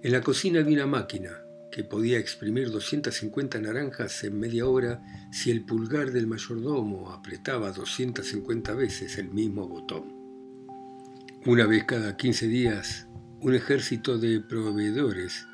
En 0.03 0.13
la 0.13 0.23
cocina 0.23 0.61
había 0.61 0.77
una 0.77 0.87
máquina 0.87 1.43
que 1.71 1.85
podía 1.85 2.19
exprimir 2.19 2.71
250 2.71 3.61
naranjas 3.61 4.25
en 4.25 4.41
media 4.41 4.67
hora 4.67 5.03
si 5.31 5.51
el 5.51 5.67
pulgar 5.67 6.13
del 6.13 6.27
mayordomo 6.27 7.13
apretaba 7.13 7.73
250 7.73 8.73
veces 8.73 9.19
el 9.19 9.29
mismo 9.29 9.69
botón. 9.69 10.15
Una 11.45 11.67
vez 11.67 11.85
cada 11.85 12.17
15 12.17 12.49
días, 12.49 13.07
un 13.43 13.55
ejército 13.55 14.17
de 14.17 14.41
proveedores 14.41 15.47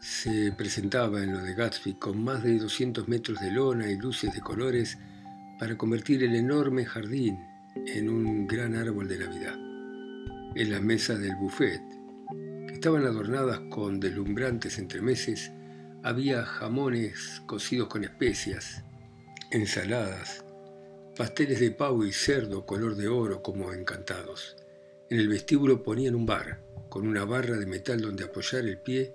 se 0.00 0.52
presentaba 0.52 1.22
en 1.22 1.32
lo 1.32 1.40
de 1.40 1.54
Gatsby 1.54 1.94
con 1.94 2.22
más 2.22 2.44
de 2.44 2.58
200 2.58 3.08
metros 3.08 3.40
de 3.40 3.50
lona 3.50 3.90
y 3.90 3.96
luces 3.96 4.32
de 4.32 4.40
colores 4.40 4.96
para 5.58 5.76
convertir 5.76 6.22
el 6.22 6.36
enorme 6.36 6.84
jardín 6.84 7.38
en 7.74 8.08
un 8.08 8.46
gran 8.46 8.76
árbol 8.76 9.08
de 9.08 9.18
Navidad. 9.18 9.54
En 10.54 10.70
las 10.70 10.82
mesas 10.82 11.18
del 11.18 11.34
buffet, 11.36 11.82
que 12.66 12.74
estaban 12.74 13.04
adornadas 13.04 13.60
con 13.70 13.98
deslumbrantes 13.98 14.78
entremeses, 14.78 15.50
había 16.02 16.44
jamones 16.44 17.42
cocidos 17.46 17.88
con 17.88 18.04
especias, 18.04 18.84
ensaladas, 19.50 20.44
pasteles 21.16 21.58
de 21.58 21.72
pavo 21.72 22.04
y 22.04 22.12
cerdo 22.12 22.64
color 22.66 22.94
de 22.94 23.08
oro 23.08 23.42
como 23.42 23.72
encantados. 23.72 24.56
En 25.10 25.18
el 25.18 25.28
vestíbulo 25.28 25.82
ponían 25.82 26.14
un 26.14 26.26
bar, 26.26 26.62
con 26.88 27.06
una 27.06 27.24
barra 27.24 27.56
de 27.56 27.66
metal 27.66 28.00
donde 28.00 28.24
apoyar 28.24 28.64
el 28.64 28.78
pie 28.78 29.14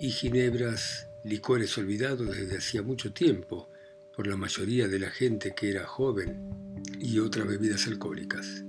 y 0.00 0.10
ginebras, 0.10 1.08
licores 1.24 1.76
olvidados 1.76 2.36
desde 2.36 2.58
hacía 2.58 2.82
mucho 2.82 3.12
tiempo 3.12 3.68
por 4.14 4.28
la 4.28 4.36
mayoría 4.36 4.86
de 4.86 5.00
la 5.00 5.10
gente 5.10 5.54
que 5.54 5.70
era 5.70 5.86
joven 5.86 6.74
y 7.00 7.18
otras 7.18 7.48
bebidas 7.48 7.86
alcohólicas. 7.88 8.64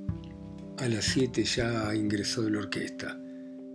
A 0.77 0.87
las 0.87 1.05
siete 1.05 1.43
ya 1.43 1.93
ingresó 1.93 2.41
de 2.41 2.51
la 2.51 2.59
orquesta, 2.59 3.15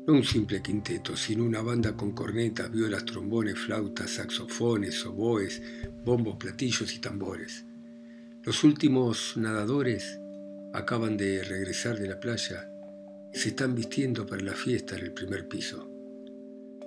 no 0.06 0.14
un 0.14 0.24
simple 0.24 0.62
quinteto, 0.62 1.16
sino 1.16 1.44
una 1.44 1.62
banda 1.62 1.96
con 1.96 2.12
cornetas, 2.12 2.70
violas, 2.72 3.04
trombones, 3.04 3.56
flautas, 3.58 4.10
saxofones, 4.10 5.06
oboes, 5.06 5.62
bombos, 6.04 6.36
platillos 6.36 6.92
y 6.92 6.98
tambores. 6.98 7.64
Los 8.42 8.64
últimos 8.64 9.36
nadadores 9.36 10.18
acaban 10.72 11.16
de 11.16 11.44
regresar 11.44 11.98
de 11.98 12.08
la 12.08 12.18
playa 12.18 12.68
y 13.32 13.38
se 13.38 13.50
están 13.50 13.74
vistiendo 13.74 14.26
para 14.26 14.42
la 14.42 14.54
fiesta 14.54 14.98
en 14.98 15.04
el 15.04 15.12
primer 15.12 15.48
piso. 15.48 15.93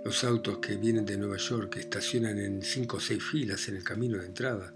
Los 0.03 0.23
autos 0.23 0.59
que 0.59 0.77
vienen 0.77 1.05
de 1.05 1.17
Nueva 1.17 1.37
York 1.37 1.77
estacionan 1.77 2.39
en 2.39 2.61
cinco 2.61 2.97
o 2.97 2.99
seis 2.99 3.23
filas 3.23 3.67
en 3.67 3.75
el 3.75 3.83
camino 3.83 4.17
de 4.17 4.25
entrada 4.25 4.73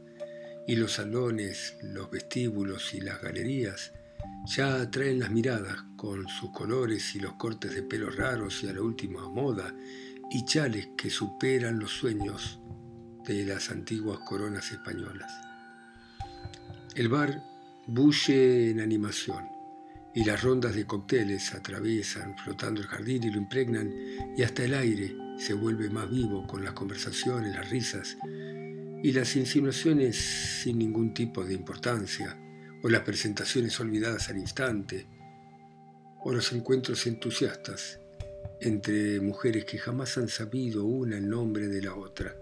y 0.67 0.75
los 0.75 0.93
salones, 0.93 1.75
los 1.81 2.11
vestíbulos 2.11 2.93
y 2.93 3.01
las 3.01 3.21
galerías 3.21 3.93
ya 4.45 4.81
atraen 4.81 5.19
las 5.19 5.31
miradas 5.31 5.77
con 5.95 6.27
sus 6.27 6.51
colores 6.51 7.15
y 7.15 7.19
los 7.19 7.33
cortes 7.33 7.73
de 7.73 7.83
pelo 7.83 8.09
raros 8.09 8.63
y 8.63 8.67
a 8.67 8.73
la 8.73 8.81
última 8.81 9.27
moda 9.29 9.73
y 10.29 10.45
chales 10.45 10.89
que 10.97 11.09
superan 11.09 11.79
los 11.79 11.91
sueños 11.91 12.59
de 13.25 13.45
las 13.45 13.69
antiguas 13.69 14.19
coronas 14.19 14.71
españolas. 14.71 15.31
El 16.95 17.07
bar 17.07 17.41
bulle 17.87 18.71
en 18.71 18.79
animación 18.79 19.60
y 20.13 20.25
las 20.25 20.43
rondas 20.43 20.75
de 20.75 20.85
cócteles 20.85 21.53
atraviesan 21.53 22.37
flotando 22.37 22.81
el 22.81 22.87
jardín 22.87 23.23
y 23.23 23.31
lo 23.31 23.37
impregnan 23.37 23.93
y 24.35 24.43
hasta 24.43 24.63
el 24.63 24.73
aire 24.73 25.15
se 25.37 25.53
vuelve 25.53 25.89
más 25.89 26.09
vivo 26.09 26.45
con 26.45 26.63
las 26.63 26.73
conversaciones, 26.73 27.55
las 27.55 27.69
risas 27.69 28.17
y 29.03 29.11
las 29.13 29.35
insinuaciones 29.35 30.17
sin 30.17 30.79
ningún 30.79 31.13
tipo 31.13 31.43
de 31.43 31.53
importancia 31.53 32.37
o 32.83 32.89
las 32.89 33.01
presentaciones 33.01 33.79
olvidadas 33.79 34.29
al 34.29 34.37
instante 34.37 35.07
o 36.23 36.33
los 36.33 36.51
encuentros 36.51 37.07
entusiastas 37.07 37.99
entre 38.59 39.19
mujeres 39.21 39.65
que 39.65 39.79
jamás 39.79 40.17
han 40.17 40.27
sabido 40.27 40.85
una 40.85 41.17
el 41.17 41.27
nombre 41.27 41.67
de 41.67 41.81
la 41.81 41.95
otra. 41.95 42.35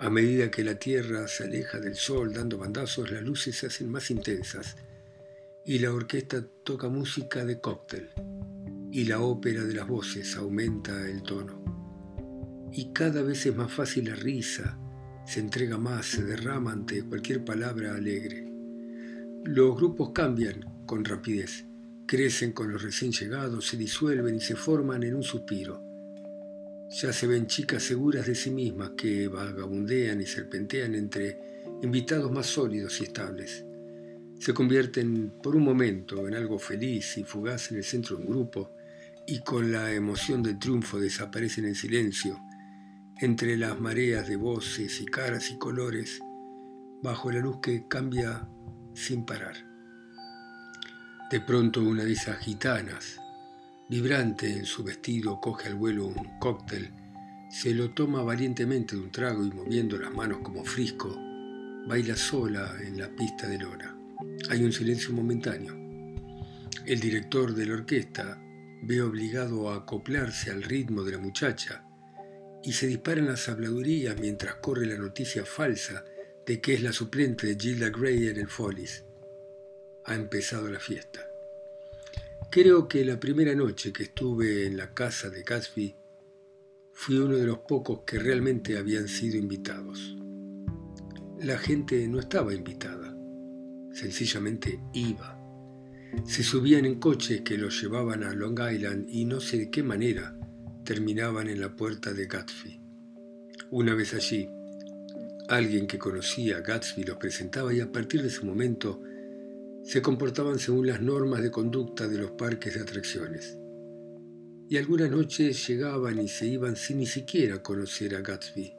A 0.00 0.10
medida 0.10 0.50
que 0.50 0.64
la 0.64 0.76
tierra 0.76 1.28
se 1.28 1.44
aleja 1.44 1.78
del 1.80 1.96
sol 1.96 2.32
dando 2.32 2.58
bandazos, 2.58 3.10
las 3.10 3.22
luces 3.22 3.56
se 3.56 3.66
hacen 3.66 3.90
más 3.90 4.10
intensas 4.10 4.76
y 5.68 5.80
la 5.80 5.92
orquesta 5.92 6.42
toca 6.64 6.88
música 6.88 7.44
de 7.44 7.60
cóctel 7.60 8.08
y 8.90 9.04
la 9.04 9.20
ópera 9.20 9.64
de 9.64 9.74
las 9.74 9.86
voces 9.86 10.34
aumenta 10.34 11.06
el 11.06 11.22
tono. 11.22 12.70
Y 12.72 12.90
cada 12.94 13.20
vez 13.20 13.44
es 13.44 13.54
más 13.54 13.70
fácil 13.70 14.06
la 14.06 14.14
risa, 14.14 14.78
se 15.26 15.40
entrega 15.40 15.76
más, 15.76 16.06
se 16.06 16.24
derrama 16.24 16.72
ante 16.72 17.04
cualquier 17.04 17.44
palabra 17.44 17.94
alegre. 17.94 18.50
Los 19.44 19.76
grupos 19.76 20.12
cambian 20.14 20.84
con 20.86 21.04
rapidez 21.04 21.66
Crecen 22.06 22.52
con 22.52 22.72
los 22.72 22.82
recién 22.82 23.12
llegados, 23.12 23.66
se 23.66 23.76
disuelven 23.76 24.36
y 24.36 24.40
se 24.40 24.56
forman 24.56 25.02
en 25.02 25.16
un 25.16 25.22
suspiro. 25.22 25.84
Ya 26.88 27.12
se 27.12 27.26
ven 27.26 27.46
chicas 27.46 27.82
seguras 27.82 28.26
de 28.26 28.34
sí 28.34 28.50
mismas 28.50 28.92
que 28.96 29.28
vagabundean 29.28 30.18
y 30.22 30.24
serpentean 30.24 30.94
entre 30.94 31.66
invitados 31.82 32.32
más 32.32 32.46
sólidos 32.46 33.02
y 33.02 33.04
estables. 33.04 33.67
Se 34.38 34.54
convierten 34.54 35.32
por 35.42 35.56
un 35.56 35.64
momento 35.64 36.28
en 36.28 36.34
algo 36.34 36.58
feliz 36.58 37.18
y 37.18 37.24
fugaz 37.24 37.70
en 37.70 37.78
el 37.78 37.84
centro 37.84 38.16
de 38.16 38.22
un 38.22 38.28
grupo 38.28 38.70
y 39.26 39.40
con 39.40 39.72
la 39.72 39.92
emoción 39.92 40.42
del 40.42 40.58
triunfo 40.58 40.98
desaparecen 40.98 41.66
en 41.66 41.74
silencio 41.74 42.40
entre 43.20 43.56
las 43.56 43.78
mareas 43.80 44.28
de 44.28 44.36
voces 44.36 45.00
y 45.00 45.06
caras 45.06 45.50
y 45.50 45.58
colores 45.58 46.20
bajo 47.02 47.30
la 47.30 47.40
luz 47.40 47.58
que 47.60 47.86
cambia 47.88 48.48
sin 48.94 49.24
parar. 49.24 49.56
De 51.30 51.40
pronto 51.40 51.82
una 51.82 52.04
de 52.04 52.12
esas 52.12 52.38
gitanas, 52.38 53.20
vibrante 53.90 54.50
en 54.50 54.64
su 54.64 54.84
vestido, 54.84 55.40
coge 55.40 55.68
al 55.68 55.74
vuelo 55.74 56.06
un 56.06 56.38
cóctel, 56.38 56.90
se 57.50 57.74
lo 57.74 57.90
toma 57.90 58.22
valientemente 58.22 58.96
de 58.96 59.02
un 59.02 59.10
trago 59.10 59.44
y 59.44 59.50
moviendo 59.50 59.98
las 59.98 60.12
manos 60.14 60.38
como 60.42 60.64
frisco, 60.64 61.14
baila 61.86 62.16
sola 62.16 62.76
en 62.80 62.98
la 62.98 63.08
pista 63.08 63.48
de 63.48 63.58
lona. 63.58 63.97
Hay 64.50 64.64
un 64.64 64.72
silencio 64.72 65.12
momentáneo. 65.12 65.74
El 66.86 67.00
director 67.00 67.54
de 67.54 67.66
la 67.66 67.74
orquesta 67.74 68.40
ve 68.82 69.02
obligado 69.02 69.70
a 69.70 69.76
acoplarse 69.76 70.50
al 70.50 70.62
ritmo 70.62 71.02
de 71.02 71.12
la 71.12 71.18
muchacha 71.18 71.84
y 72.62 72.72
se 72.72 72.86
disparan 72.86 73.26
las 73.26 73.48
habladurías 73.48 74.18
mientras 74.20 74.56
corre 74.56 74.86
la 74.86 74.96
noticia 74.96 75.44
falsa 75.44 76.04
de 76.46 76.60
que 76.60 76.74
es 76.74 76.82
la 76.82 76.92
suplente 76.92 77.46
de 77.46 77.56
Gilda 77.56 77.90
Gray 77.90 78.28
en 78.28 78.38
el 78.38 78.48
Follies 78.48 79.04
ha 80.08 80.14
empezado 80.14 80.70
la 80.70 80.80
fiesta. 80.80 81.20
Creo 82.50 82.88
que 82.88 83.04
la 83.04 83.20
primera 83.20 83.54
noche 83.54 83.92
que 83.92 84.04
estuve 84.04 84.66
en 84.66 84.78
la 84.78 84.94
casa 84.94 85.28
de 85.28 85.42
Gatsby 85.42 85.94
fui 86.94 87.18
uno 87.18 87.36
de 87.36 87.44
los 87.44 87.58
pocos 87.58 88.00
que 88.06 88.18
realmente 88.18 88.78
habían 88.78 89.06
sido 89.06 89.36
invitados. 89.36 90.16
La 91.40 91.58
gente 91.58 92.08
no 92.08 92.18
estaba 92.18 92.54
invitada, 92.54 93.07
sencillamente 93.98 94.80
iba. 94.92 95.36
Se 96.24 96.42
subían 96.42 96.84
en 96.84 97.00
coches 97.00 97.40
que 97.42 97.58
los 97.58 97.82
llevaban 97.82 98.22
a 98.22 98.32
Long 98.32 98.58
Island 98.72 99.06
y 99.08 99.24
no 99.24 99.40
sé 99.40 99.58
de 99.58 99.70
qué 99.70 99.82
manera 99.82 100.38
terminaban 100.84 101.48
en 101.48 101.60
la 101.60 101.74
puerta 101.74 102.12
de 102.12 102.26
Gatsby. 102.26 102.80
Una 103.70 103.94
vez 103.94 104.14
allí, 104.14 104.48
alguien 105.48 105.86
que 105.86 105.98
conocía 105.98 106.58
a 106.58 106.60
Gatsby 106.60 107.02
los 107.02 107.16
presentaba 107.18 107.74
y 107.74 107.80
a 107.80 107.90
partir 107.90 108.22
de 108.22 108.28
ese 108.28 108.42
momento 108.44 109.02
se 109.82 110.00
comportaban 110.00 110.58
según 110.58 110.86
las 110.86 111.02
normas 111.02 111.42
de 111.42 111.50
conducta 111.50 112.06
de 112.06 112.18
los 112.18 112.30
parques 112.32 112.74
de 112.74 112.80
atracciones. 112.80 113.58
Y 114.70 114.76
algunas 114.76 115.10
noches 115.10 115.66
llegaban 115.66 116.20
y 116.20 116.28
se 116.28 116.46
iban 116.46 116.76
sin 116.76 116.98
ni 116.98 117.06
siquiera 117.06 117.62
conocer 117.62 118.14
a 118.14 118.20
Gatsby. 118.20 118.74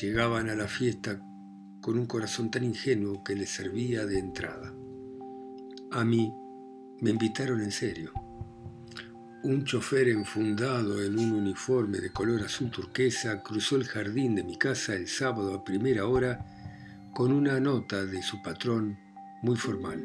Llegaban 0.00 0.50
a 0.50 0.56
la 0.56 0.66
fiesta 0.66 1.20
con 1.86 2.00
un 2.00 2.06
corazón 2.06 2.50
tan 2.50 2.64
ingenuo 2.64 3.22
que 3.22 3.36
les 3.36 3.48
servía 3.48 4.04
de 4.06 4.18
entrada. 4.18 4.74
A 5.92 6.04
mí 6.04 6.34
me 7.00 7.10
invitaron 7.10 7.62
en 7.62 7.70
serio. 7.70 8.10
Un 9.44 9.62
chofer 9.62 10.08
enfundado 10.08 11.00
en 11.00 11.16
un 11.16 11.30
uniforme 11.30 11.98
de 11.98 12.10
color 12.10 12.42
azul 12.42 12.72
turquesa 12.72 13.40
cruzó 13.40 13.76
el 13.76 13.84
jardín 13.84 14.34
de 14.34 14.42
mi 14.42 14.58
casa 14.58 14.96
el 14.96 15.06
sábado 15.06 15.54
a 15.54 15.62
primera 15.62 16.08
hora 16.08 16.44
con 17.14 17.30
una 17.30 17.60
nota 17.60 18.04
de 18.04 18.20
su 18.20 18.42
patrón 18.42 18.98
muy 19.42 19.54
formal. 19.56 20.04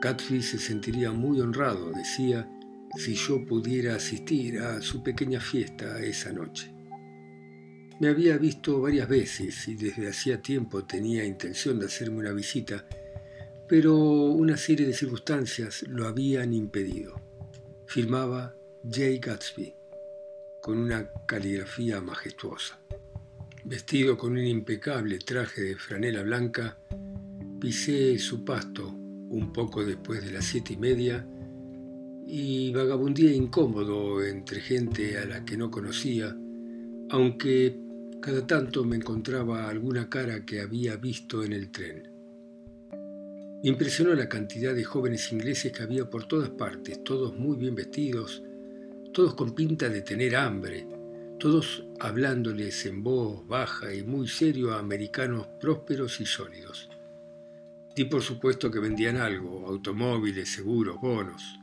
Gatsby 0.00 0.42
se 0.42 0.60
sentiría 0.60 1.10
muy 1.10 1.40
honrado, 1.40 1.90
decía, 1.90 2.48
si 2.96 3.16
yo 3.16 3.44
pudiera 3.44 3.96
asistir 3.96 4.60
a 4.60 4.80
su 4.80 5.02
pequeña 5.02 5.40
fiesta 5.40 5.98
esa 5.98 6.30
noche. 6.30 6.71
Me 8.02 8.08
había 8.08 8.36
visto 8.36 8.80
varias 8.80 9.08
veces 9.08 9.68
y 9.68 9.76
desde 9.76 10.08
hacía 10.08 10.42
tiempo 10.42 10.82
tenía 10.82 11.24
intención 11.24 11.78
de 11.78 11.86
hacerme 11.86 12.18
una 12.18 12.32
visita, 12.32 12.84
pero 13.68 13.94
una 13.96 14.56
serie 14.56 14.88
de 14.88 14.92
circunstancias 14.92 15.84
lo 15.86 16.08
habían 16.08 16.52
impedido. 16.52 17.14
Firmaba 17.86 18.56
J. 18.82 19.02
Gatsby, 19.20 19.72
con 20.60 20.78
una 20.78 21.12
caligrafía 21.28 22.00
majestuosa. 22.00 22.80
Vestido 23.62 24.18
con 24.18 24.32
un 24.32 24.46
impecable 24.46 25.20
traje 25.20 25.62
de 25.62 25.76
franela 25.76 26.24
blanca, 26.24 26.76
Pisé 27.60 28.18
su 28.18 28.44
pasto 28.44 28.88
un 28.88 29.52
poco 29.52 29.84
después 29.84 30.24
de 30.24 30.32
las 30.32 30.46
siete 30.46 30.72
y 30.72 30.76
media 30.76 31.24
y 32.26 32.72
vagabundía 32.72 33.32
incómodo 33.32 34.24
entre 34.24 34.60
gente 34.60 35.18
a 35.18 35.24
la 35.24 35.44
que 35.44 35.56
no 35.56 35.70
conocía, 35.70 36.36
aunque 37.10 37.81
cada 38.22 38.46
tanto 38.46 38.84
me 38.84 38.94
encontraba 38.94 39.68
alguna 39.68 40.08
cara 40.08 40.46
que 40.46 40.60
había 40.60 40.94
visto 40.94 41.42
en 41.42 41.52
el 41.52 41.72
tren. 41.72 42.08
Me 43.62 43.68
impresionó 43.68 44.14
la 44.14 44.28
cantidad 44.28 44.72
de 44.74 44.84
jóvenes 44.84 45.32
ingleses 45.32 45.72
que 45.72 45.82
había 45.82 46.08
por 46.08 46.28
todas 46.28 46.50
partes, 46.50 47.02
todos 47.02 47.36
muy 47.36 47.56
bien 47.56 47.74
vestidos, 47.74 48.44
todos 49.12 49.34
con 49.34 49.56
pinta 49.56 49.88
de 49.88 50.02
tener 50.02 50.36
hambre, 50.36 50.86
todos 51.40 51.84
hablándoles 51.98 52.86
en 52.86 53.02
voz 53.02 53.44
baja 53.48 53.92
y 53.92 54.04
muy 54.04 54.28
serio 54.28 54.72
a 54.72 54.78
americanos 54.78 55.48
prósperos 55.60 56.20
y 56.20 56.26
sólidos. 56.26 56.88
Di 57.96 58.04
por 58.04 58.22
supuesto 58.22 58.70
que 58.70 58.78
vendían 58.78 59.16
algo, 59.16 59.66
automóviles, 59.66 60.48
seguros, 60.48 61.00
bonos. 61.00 61.58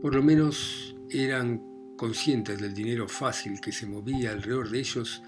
Por 0.00 0.14
lo 0.14 0.22
menos 0.22 0.96
eran 1.10 1.62
conscientes 1.98 2.58
del 2.58 2.72
dinero 2.72 3.08
fácil 3.08 3.60
que 3.60 3.72
se 3.72 3.86
movía 3.86 4.32
alrededor 4.32 4.70
de 4.70 4.78
ellos 4.78 5.22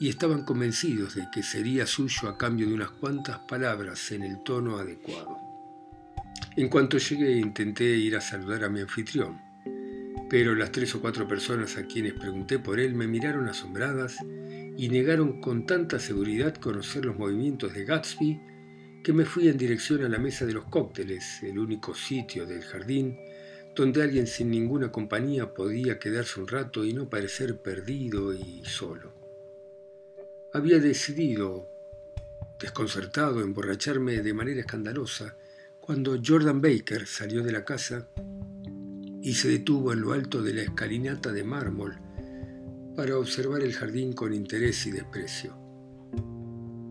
y 0.00 0.08
estaban 0.08 0.44
convencidos 0.44 1.14
de 1.14 1.28
que 1.32 1.42
sería 1.42 1.86
suyo 1.86 2.28
a 2.28 2.38
cambio 2.38 2.66
de 2.66 2.74
unas 2.74 2.90
cuantas 2.90 3.38
palabras 3.40 4.12
en 4.12 4.22
el 4.22 4.42
tono 4.42 4.78
adecuado. 4.78 5.38
En 6.56 6.68
cuanto 6.68 6.98
llegué 6.98 7.38
intenté 7.38 7.84
ir 7.84 8.16
a 8.16 8.20
saludar 8.20 8.64
a 8.64 8.68
mi 8.68 8.80
anfitrión, 8.80 9.40
pero 10.30 10.54
las 10.54 10.72
tres 10.72 10.94
o 10.94 11.00
cuatro 11.00 11.26
personas 11.26 11.76
a 11.76 11.86
quienes 11.86 12.14
pregunté 12.14 12.58
por 12.58 12.78
él 12.78 12.94
me 12.94 13.06
miraron 13.06 13.48
asombradas 13.48 14.16
y 14.76 14.88
negaron 14.88 15.40
con 15.40 15.66
tanta 15.66 15.98
seguridad 15.98 16.54
conocer 16.54 17.04
los 17.04 17.18
movimientos 17.18 17.74
de 17.74 17.84
Gatsby 17.84 18.40
que 19.02 19.12
me 19.12 19.24
fui 19.24 19.48
en 19.48 19.56
dirección 19.56 20.04
a 20.04 20.08
la 20.08 20.18
mesa 20.18 20.44
de 20.44 20.52
los 20.52 20.66
cócteles, 20.66 21.42
el 21.42 21.58
único 21.58 21.94
sitio 21.94 22.46
del 22.46 22.62
jardín 22.62 23.16
donde 23.74 24.02
alguien 24.02 24.26
sin 24.26 24.50
ninguna 24.50 24.90
compañía 24.90 25.54
podía 25.54 26.00
quedarse 26.00 26.40
un 26.40 26.48
rato 26.48 26.84
y 26.84 26.92
no 26.92 27.08
parecer 27.08 27.62
perdido 27.62 28.34
y 28.34 28.62
solo. 28.64 29.17
Había 30.52 30.78
decidido, 30.78 31.68
desconcertado, 32.60 33.40
emborracharme 33.42 34.22
de 34.22 34.34
manera 34.34 34.60
escandalosa 34.60 35.36
cuando 35.80 36.18
Jordan 36.24 36.60
Baker 36.60 37.06
salió 37.06 37.42
de 37.42 37.52
la 37.52 37.64
casa 37.64 38.08
y 39.20 39.34
se 39.34 39.48
detuvo 39.48 39.92
en 39.92 40.00
lo 40.00 40.12
alto 40.12 40.42
de 40.42 40.54
la 40.54 40.62
escalinata 40.62 41.32
de 41.32 41.44
mármol 41.44 41.98
para 42.96 43.18
observar 43.18 43.62
el 43.62 43.74
jardín 43.74 44.12
con 44.12 44.32
interés 44.32 44.86
y 44.86 44.90
desprecio. 44.90 45.56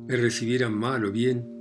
Me 0.07 0.15
recibieran 0.15 0.73
mal 0.73 1.03
o 1.05 1.11
bien, 1.11 1.57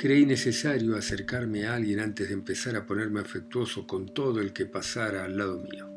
Creí 0.00 0.24
necesario 0.24 0.96
acercarme 0.96 1.66
a 1.66 1.74
alguien 1.74 2.00
antes 2.00 2.28
de 2.28 2.32
empezar 2.32 2.74
a 2.74 2.86
ponerme 2.86 3.20
afectuoso 3.20 3.86
con 3.86 4.06
todo 4.14 4.40
el 4.40 4.54
que 4.54 4.64
pasara 4.64 5.26
al 5.26 5.36
lado 5.36 5.60
mío. 5.60 5.90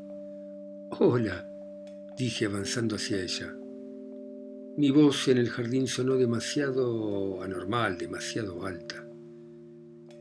Hola, 1.00 1.48
dije 2.18 2.48
avanzando 2.48 2.98
hacia 2.98 3.22
ella. 3.22 3.56
Mi 4.76 4.90
voz 4.90 5.28
en 5.28 5.38
el 5.38 5.52
jardín 5.52 5.88
sonó 5.88 6.16
demasiado 6.16 7.44
anormal, 7.44 7.96
demasiado 7.96 8.66
alta. 8.66 9.08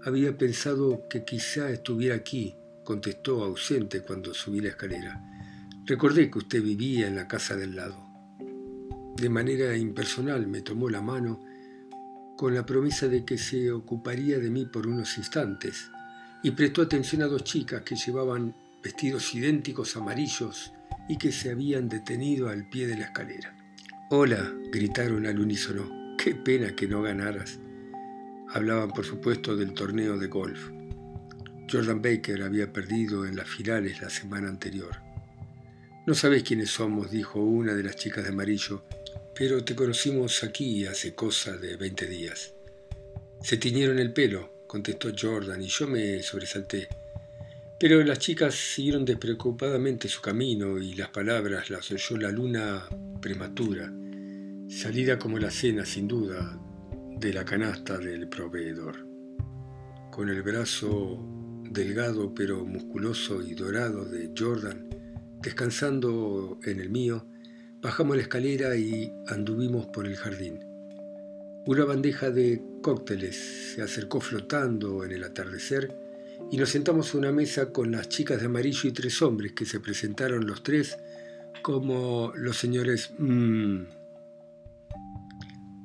Había 0.04 0.36
pensado 0.36 1.08
que 1.08 1.24
quizá 1.24 1.70
estuviera 1.70 2.16
aquí, 2.16 2.54
contestó 2.84 3.44
ausente 3.44 4.02
cuando 4.02 4.34
subí 4.34 4.60
la 4.60 4.68
escalera. 4.68 5.24
Recordé 5.86 6.30
que 6.30 6.36
usted 6.36 6.62
vivía 6.62 7.08
en 7.08 7.16
la 7.16 7.26
casa 7.26 7.56
del 7.56 7.76
lado. 7.76 7.96
De 9.16 9.30
manera 9.30 9.74
impersonal 9.74 10.46
me 10.46 10.60
tomó 10.60 10.90
la 10.90 11.00
mano 11.00 11.42
con 12.36 12.54
la 12.54 12.66
promesa 12.66 13.08
de 13.08 13.24
que 13.24 13.38
se 13.38 13.72
ocuparía 13.72 14.38
de 14.38 14.50
mí 14.50 14.66
por 14.66 14.86
unos 14.86 15.16
instantes 15.16 15.90
y 16.42 16.50
prestó 16.50 16.82
atención 16.82 17.22
a 17.22 17.26
dos 17.26 17.42
chicas 17.44 17.80
que 17.80 17.96
llevaban 17.96 18.54
vestidos 18.82 19.34
idénticos 19.34 19.96
amarillos 19.96 20.74
y 21.08 21.16
que 21.16 21.32
se 21.32 21.50
habían 21.50 21.88
detenido 21.88 22.50
al 22.50 22.68
pie 22.68 22.86
de 22.86 22.98
la 22.98 23.04
escalera. 23.04 23.61
Hola, 24.14 24.52
gritaron 24.70 25.24
al 25.24 25.40
unísono. 25.40 26.16
Qué 26.18 26.34
pena 26.34 26.76
que 26.76 26.86
no 26.86 27.00
ganaras. 27.00 27.58
Hablaban, 28.50 28.90
por 28.90 29.06
supuesto, 29.06 29.56
del 29.56 29.72
torneo 29.72 30.18
de 30.18 30.26
golf. 30.26 30.68
Jordan 31.66 32.02
Baker 32.02 32.42
había 32.42 32.70
perdido 32.70 33.24
en 33.24 33.36
las 33.36 33.48
finales 33.48 34.02
la 34.02 34.10
semana 34.10 34.50
anterior. 34.50 34.96
No 36.06 36.12
sabes 36.12 36.42
quiénes 36.42 36.68
somos, 36.68 37.10
dijo 37.10 37.40
una 37.40 37.72
de 37.72 37.84
las 37.84 37.96
chicas 37.96 38.24
de 38.24 38.32
amarillo, 38.32 38.84
pero 39.34 39.64
te 39.64 39.74
conocimos 39.74 40.44
aquí 40.44 40.84
hace 40.84 41.14
cosa 41.14 41.56
de 41.56 41.78
20 41.78 42.06
días. 42.06 42.52
Se 43.40 43.56
tiñeron 43.56 43.98
el 43.98 44.12
pelo, 44.12 44.66
contestó 44.66 45.10
Jordan, 45.18 45.62
y 45.62 45.68
yo 45.68 45.88
me 45.88 46.22
sobresalté. 46.22 46.86
Pero 47.80 48.04
las 48.04 48.18
chicas 48.18 48.54
siguieron 48.54 49.06
despreocupadamente 49.06 50.06
su 50.06 50.20
camino 50.20 50.76
y 50.76 50.96
las 50.96 51.08
palabras 51.08 51.70
las 51.70 51.90
oyó 51.90 52.18
la 52.18 52.30
luna 52.30 52.86
prematura, 53.22 53.90
salida 54.72 55.18
como 55.18 55.38
la 55.38 55.50
cena, 55.50 55.84
sin 55.84 56.08
duda, 56.08 56.58
de 57.18 57.32
la 57.32 57.44
canasta 57.44 57.98
del 57.98 58.26
proveedor. 58.28 59.06
Con 60.10 60.30
el 60.30 60.42
brazo 60.42 61.20
delgado 61.70 62.34
pero 62.34 62.64
musculoso 62.64 63.42
y 63.42 63.54
dorado 63.54 64.06
de 64.06 64.32
Jordan 64.36 64.88
descansando 65.42 66.58
en 66.64 66.80
el 66.80 66.88
mío, 66.88 67.26
bajamos 67.82 68.16
la 68.16 68.22
escalera 68.22 68.74
y 68.76 69.12
anduvimos 69.26 69.86
por 69.86 70.06
el 70.06 70.16
jardín. 70.16 70.60
Una 71.66 71.84
bandeja 71.84 72.30
de 72.30 72.62
cócteles 72.80 73.74
se 73.74 73.82
acercó 73.82 74.20
flotando 74.20 75.04
en 75.04 75.12
el 75.12 75.24
atardecer 75.24 75.94
y 76.50 76.56
nos 76.56 76.70
sentamos 76.70 77.14
a 77.14 77.18
una 77.18 77.30
mesa 77.30 77.72
con 77.72 77.92
las 77.92 78.08
chicas 78.08 78.40
de 78.40 78.46
amarillo 78.46 78.88
y 78.88 78.92
tres 78.92 79.20
hombres 79.20 79.52
que 79.52 79.66
se 79.66 79.80
presentaron 79.80 80.46
los 80.46 80.62
tres 80.62 80.96
como 81.62 82.32
los 82.36 82.56
señores... 82.56 83.12
Mmm. 83.18 84.01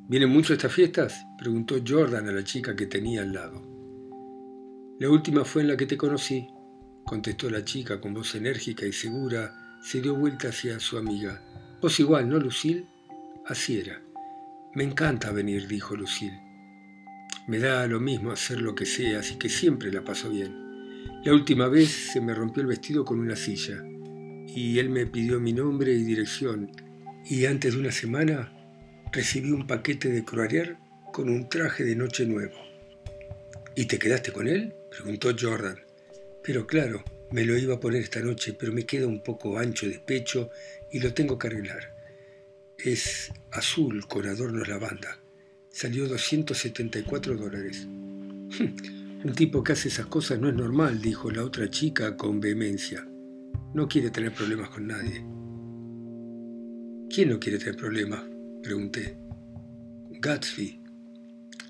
¿Vienen 0.09 0.29
mucho 0.29 0.53
estas 0.53 0.73
fiestas? 0.73 1.25
preguntó 1.37 1.75
Jordan 1.85 2.29
a 2.29 2.31
la 2.31 2.43
chica 2.45 2.77
que 2.77 2.85
tenía 2.85 3.23
al 3.23 3.33
lado. 3.33 3.61
La 4.99 5.09
última 5.09 5.43
fue 5.43 5.63
en 5.63 5.67
la 5.67 5.75
que 5.75 5.85
te 5.85 5.97
conocí, 5.97 6.47
contestó 7.03 7.49
la 7.49 7.65
chica 7.65 7.99
con 7.99 8.13
voz 8.13 8.33
enérgica 8.35 8.85
y 8.85 8.93
segura, 8.93 9.79
se 9.81 9.99
dio 9.99 10.15
vuelta 10.15 10.47
hacia 10.47 10.79
su 10.79 10.97
amiga. 10.97 11.41
Vos 11.81 11.99
igual, 11.99 12.29
¿no, 12.29 12.39
Lucille? 12.39 12.85
Así 13.45 13.79
era. 13.79 14.01
Me 14.75 14.85
encanta 14.85 15.33
venir, 15.33 15.67
dijo 15.67 15.93
Lucille. 15.97 16.39
Me 17.47 17.59
da 17.59 17.85
lo 17.85 17.99
mismo 17.99 18.31
hacer 18.31 18.61
lo 18.61 18.75
que 18.75 18.85
sea, 18.85 19.19
así 19.19 19.35
que 19.35 19.49
siempre 19.49 19.91
la 19.91 20.05
paso 20.05 20.29
bien. 20.29 20.55
La 21.25 21.33
última 21.33 21.67
vez 21.67 21.89
se 22.13 22.21
me 22.21 22.33
rompió 22.33 22.61
el 22.61 22.67
vestido 22.67 23.03
con 23.03 23.19
una 23.19 23.35
silla 23.35 23.83
y 24.47 24.79
él 24.79 24.89
me 24.89 25.05
pidió 25.05 25.41
mi 25.41 25.51
nombre 25.51 25.91
y 25.91 26.03
dirección 26.03 26.71
y 27.25 27.45
antes 27.45 27.73
de 27.73 27.79
una 27.81 27.91
semana 27.91 28.53
recibí 29.11 29.51
un 29.51 29.67
paquete 29.67 30.09
de 30.09 30.23
Croarier 30.23 30.77
con 31.13 31.29
un 31.29 31.49
traje 31.49 31.83
de 31.83 31.95
noche 31.95 32.25
nuevo. 32.25 32.55
¿Y 33.75 33.85
te 33.85 33.99
quedaste 33.99 34.31
con 34.31 34.47
él? 34.47 34.73
preguntó 34.89 35.29
Jordan. 35.37 35.79
Pero 36.43 36.65
claro, 36.65 37.03
me 37.31 37.45
lo 37.45 37.57
iba 37.57 37.75
a 37.75 37.79
poner 37.79 38.01
esta 38.01 38.21
noche, 38.21 38.53
pero 38.53 38.71
me 38.71 38.85
queda 38.85 39.07
un 39.07 39.21
poco 39.21 39.57
ancho 39.57 39.87
de 39.87 39.99
pecho 39.99 40.49
y 40.91 40.99
lo 40.99 41.13
tengo 41.13 41.37
que 41.37 41.47
arreglar. 41.47 41.93
Es 42.77 43.31
azul 43.51 44.07
con 44.07 44.27
adornos 44.27 44.67
lavanda 44.67 45.19
salió 45.77 46.07
274 46.07 47.37
dólares. 47.37 47.85
Un 47.85 49.33
tipo 49.35 49.63
que 49.63 49.73
hace 49.73 49.89
esas 49.89 50.07
cosas 50.07 50.39
no 50.39 50.49
es 50.49 50.55
normal, 50.55 50.99
dijo 50.99 51.29
la 51.29 51.43
otra 51.43 51.69
chica 51.69 52.17
con 52.17 52.39
vehemencia. 52.39 53.07
No 53.75 53.87
quiere 53.87 54.09
tener 54.09 54.33
problemas 54.33 54.69
con 54.69 54.87
nadie. 54.87 55.23
¿Quién 57.13 57.29
no 57.29 57.39
quiere 57.39 57.59
tener 57.59 57.75
problemas? 57.75 58.23
Pregunté. 58.67 59.17
Gatsby. 60.19 60.81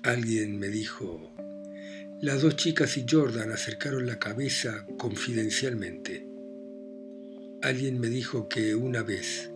Alguien 0.02 0.58
me 0.58 0.66
dijo. 0.66 1.32
Las 2.20 2.42
dos 2.42 2.56
chicas 2.56 2.96
y 2.96 3.06
Jordan 3.08 3.52
acercaron 3.52 4.04
la 4.04 4.18
cabeza 4.18 4.84
confidencialmente. 4.98 6.28
Alguien 7.62 8.00
me 8.00 8.08
dijo 8.08 8.48
que 8.48 8.74
una 8.74 9.04
vez 9.04 9.48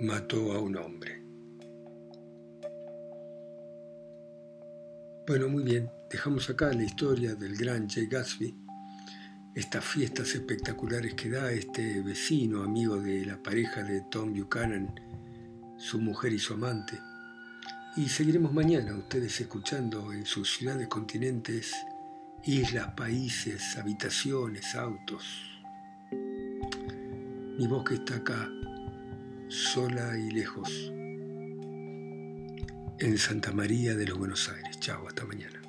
mató 0.00 0.54
a 0.54 0.60
un 0.60 0.78
hombre. 0.78 1.22
Bueno, 5.26 5.50
muy 5.50 5.62
bien, 5.62 5.90
dejamos 6.08 6.48
acá 6.48 6.72
la 6.72 6.84
historia 6.84 7.34
del 7.34 7.54
gran 7.54 7.86
Jay 7.86 8.06
Gatsby, 8.06 8.56
estas 9.54 9.84
fiestas 9.84 10.34
espectaculares 10.34 11.12
que 11.12 11.28
da 11.28 11.52
este 11.52 12.00
vecino, 12.00 12.62
amigo 12.62 12.98
de 12.98 13.26
la 13.26 13.42
pareja 13.42 13.82
de 13.82 14.00
Tom 14.10 14.32
Buchanan, 14.32 14.94
su 15.84 16.00
mujer 16.00 16.32
y 16.32 16.38
su 16.38 16.54
amante. 16.54 16.98
Y 17.94 18.08
seguiremos 18.08 18.54
mañana 18.54 18.96
ustedes 18.96 19.38
escuchando 19.40 20.12
en 20.14 20.24
sus 20.24 20.56
ciudades, 20.56 20.88
continentes, 20.88 21.74
islas, 22.42 22.94
países, 22.94 23.76
habitaciones, 23.76 24.74
autos. 24.74 25.24
Mi 26.10 27.66
voz 27.66 27.84
que 27.84 27.94
está 27.96 28.16
acá, 28.16 28.48
sola 29.48 30.18
y 30.18 30.30
lejos 30.30 30.70
en 32.98 33.18
Santa 33.18 33.52
María 33.52 33.94
de 33.94 34.06
los 34.06 34.18
Buenos 34.18 34.48
Aires. 34.48 34.80
Chao, 34.80 35.06
hasta 35.06 35.26
mañana. 35.26 35.63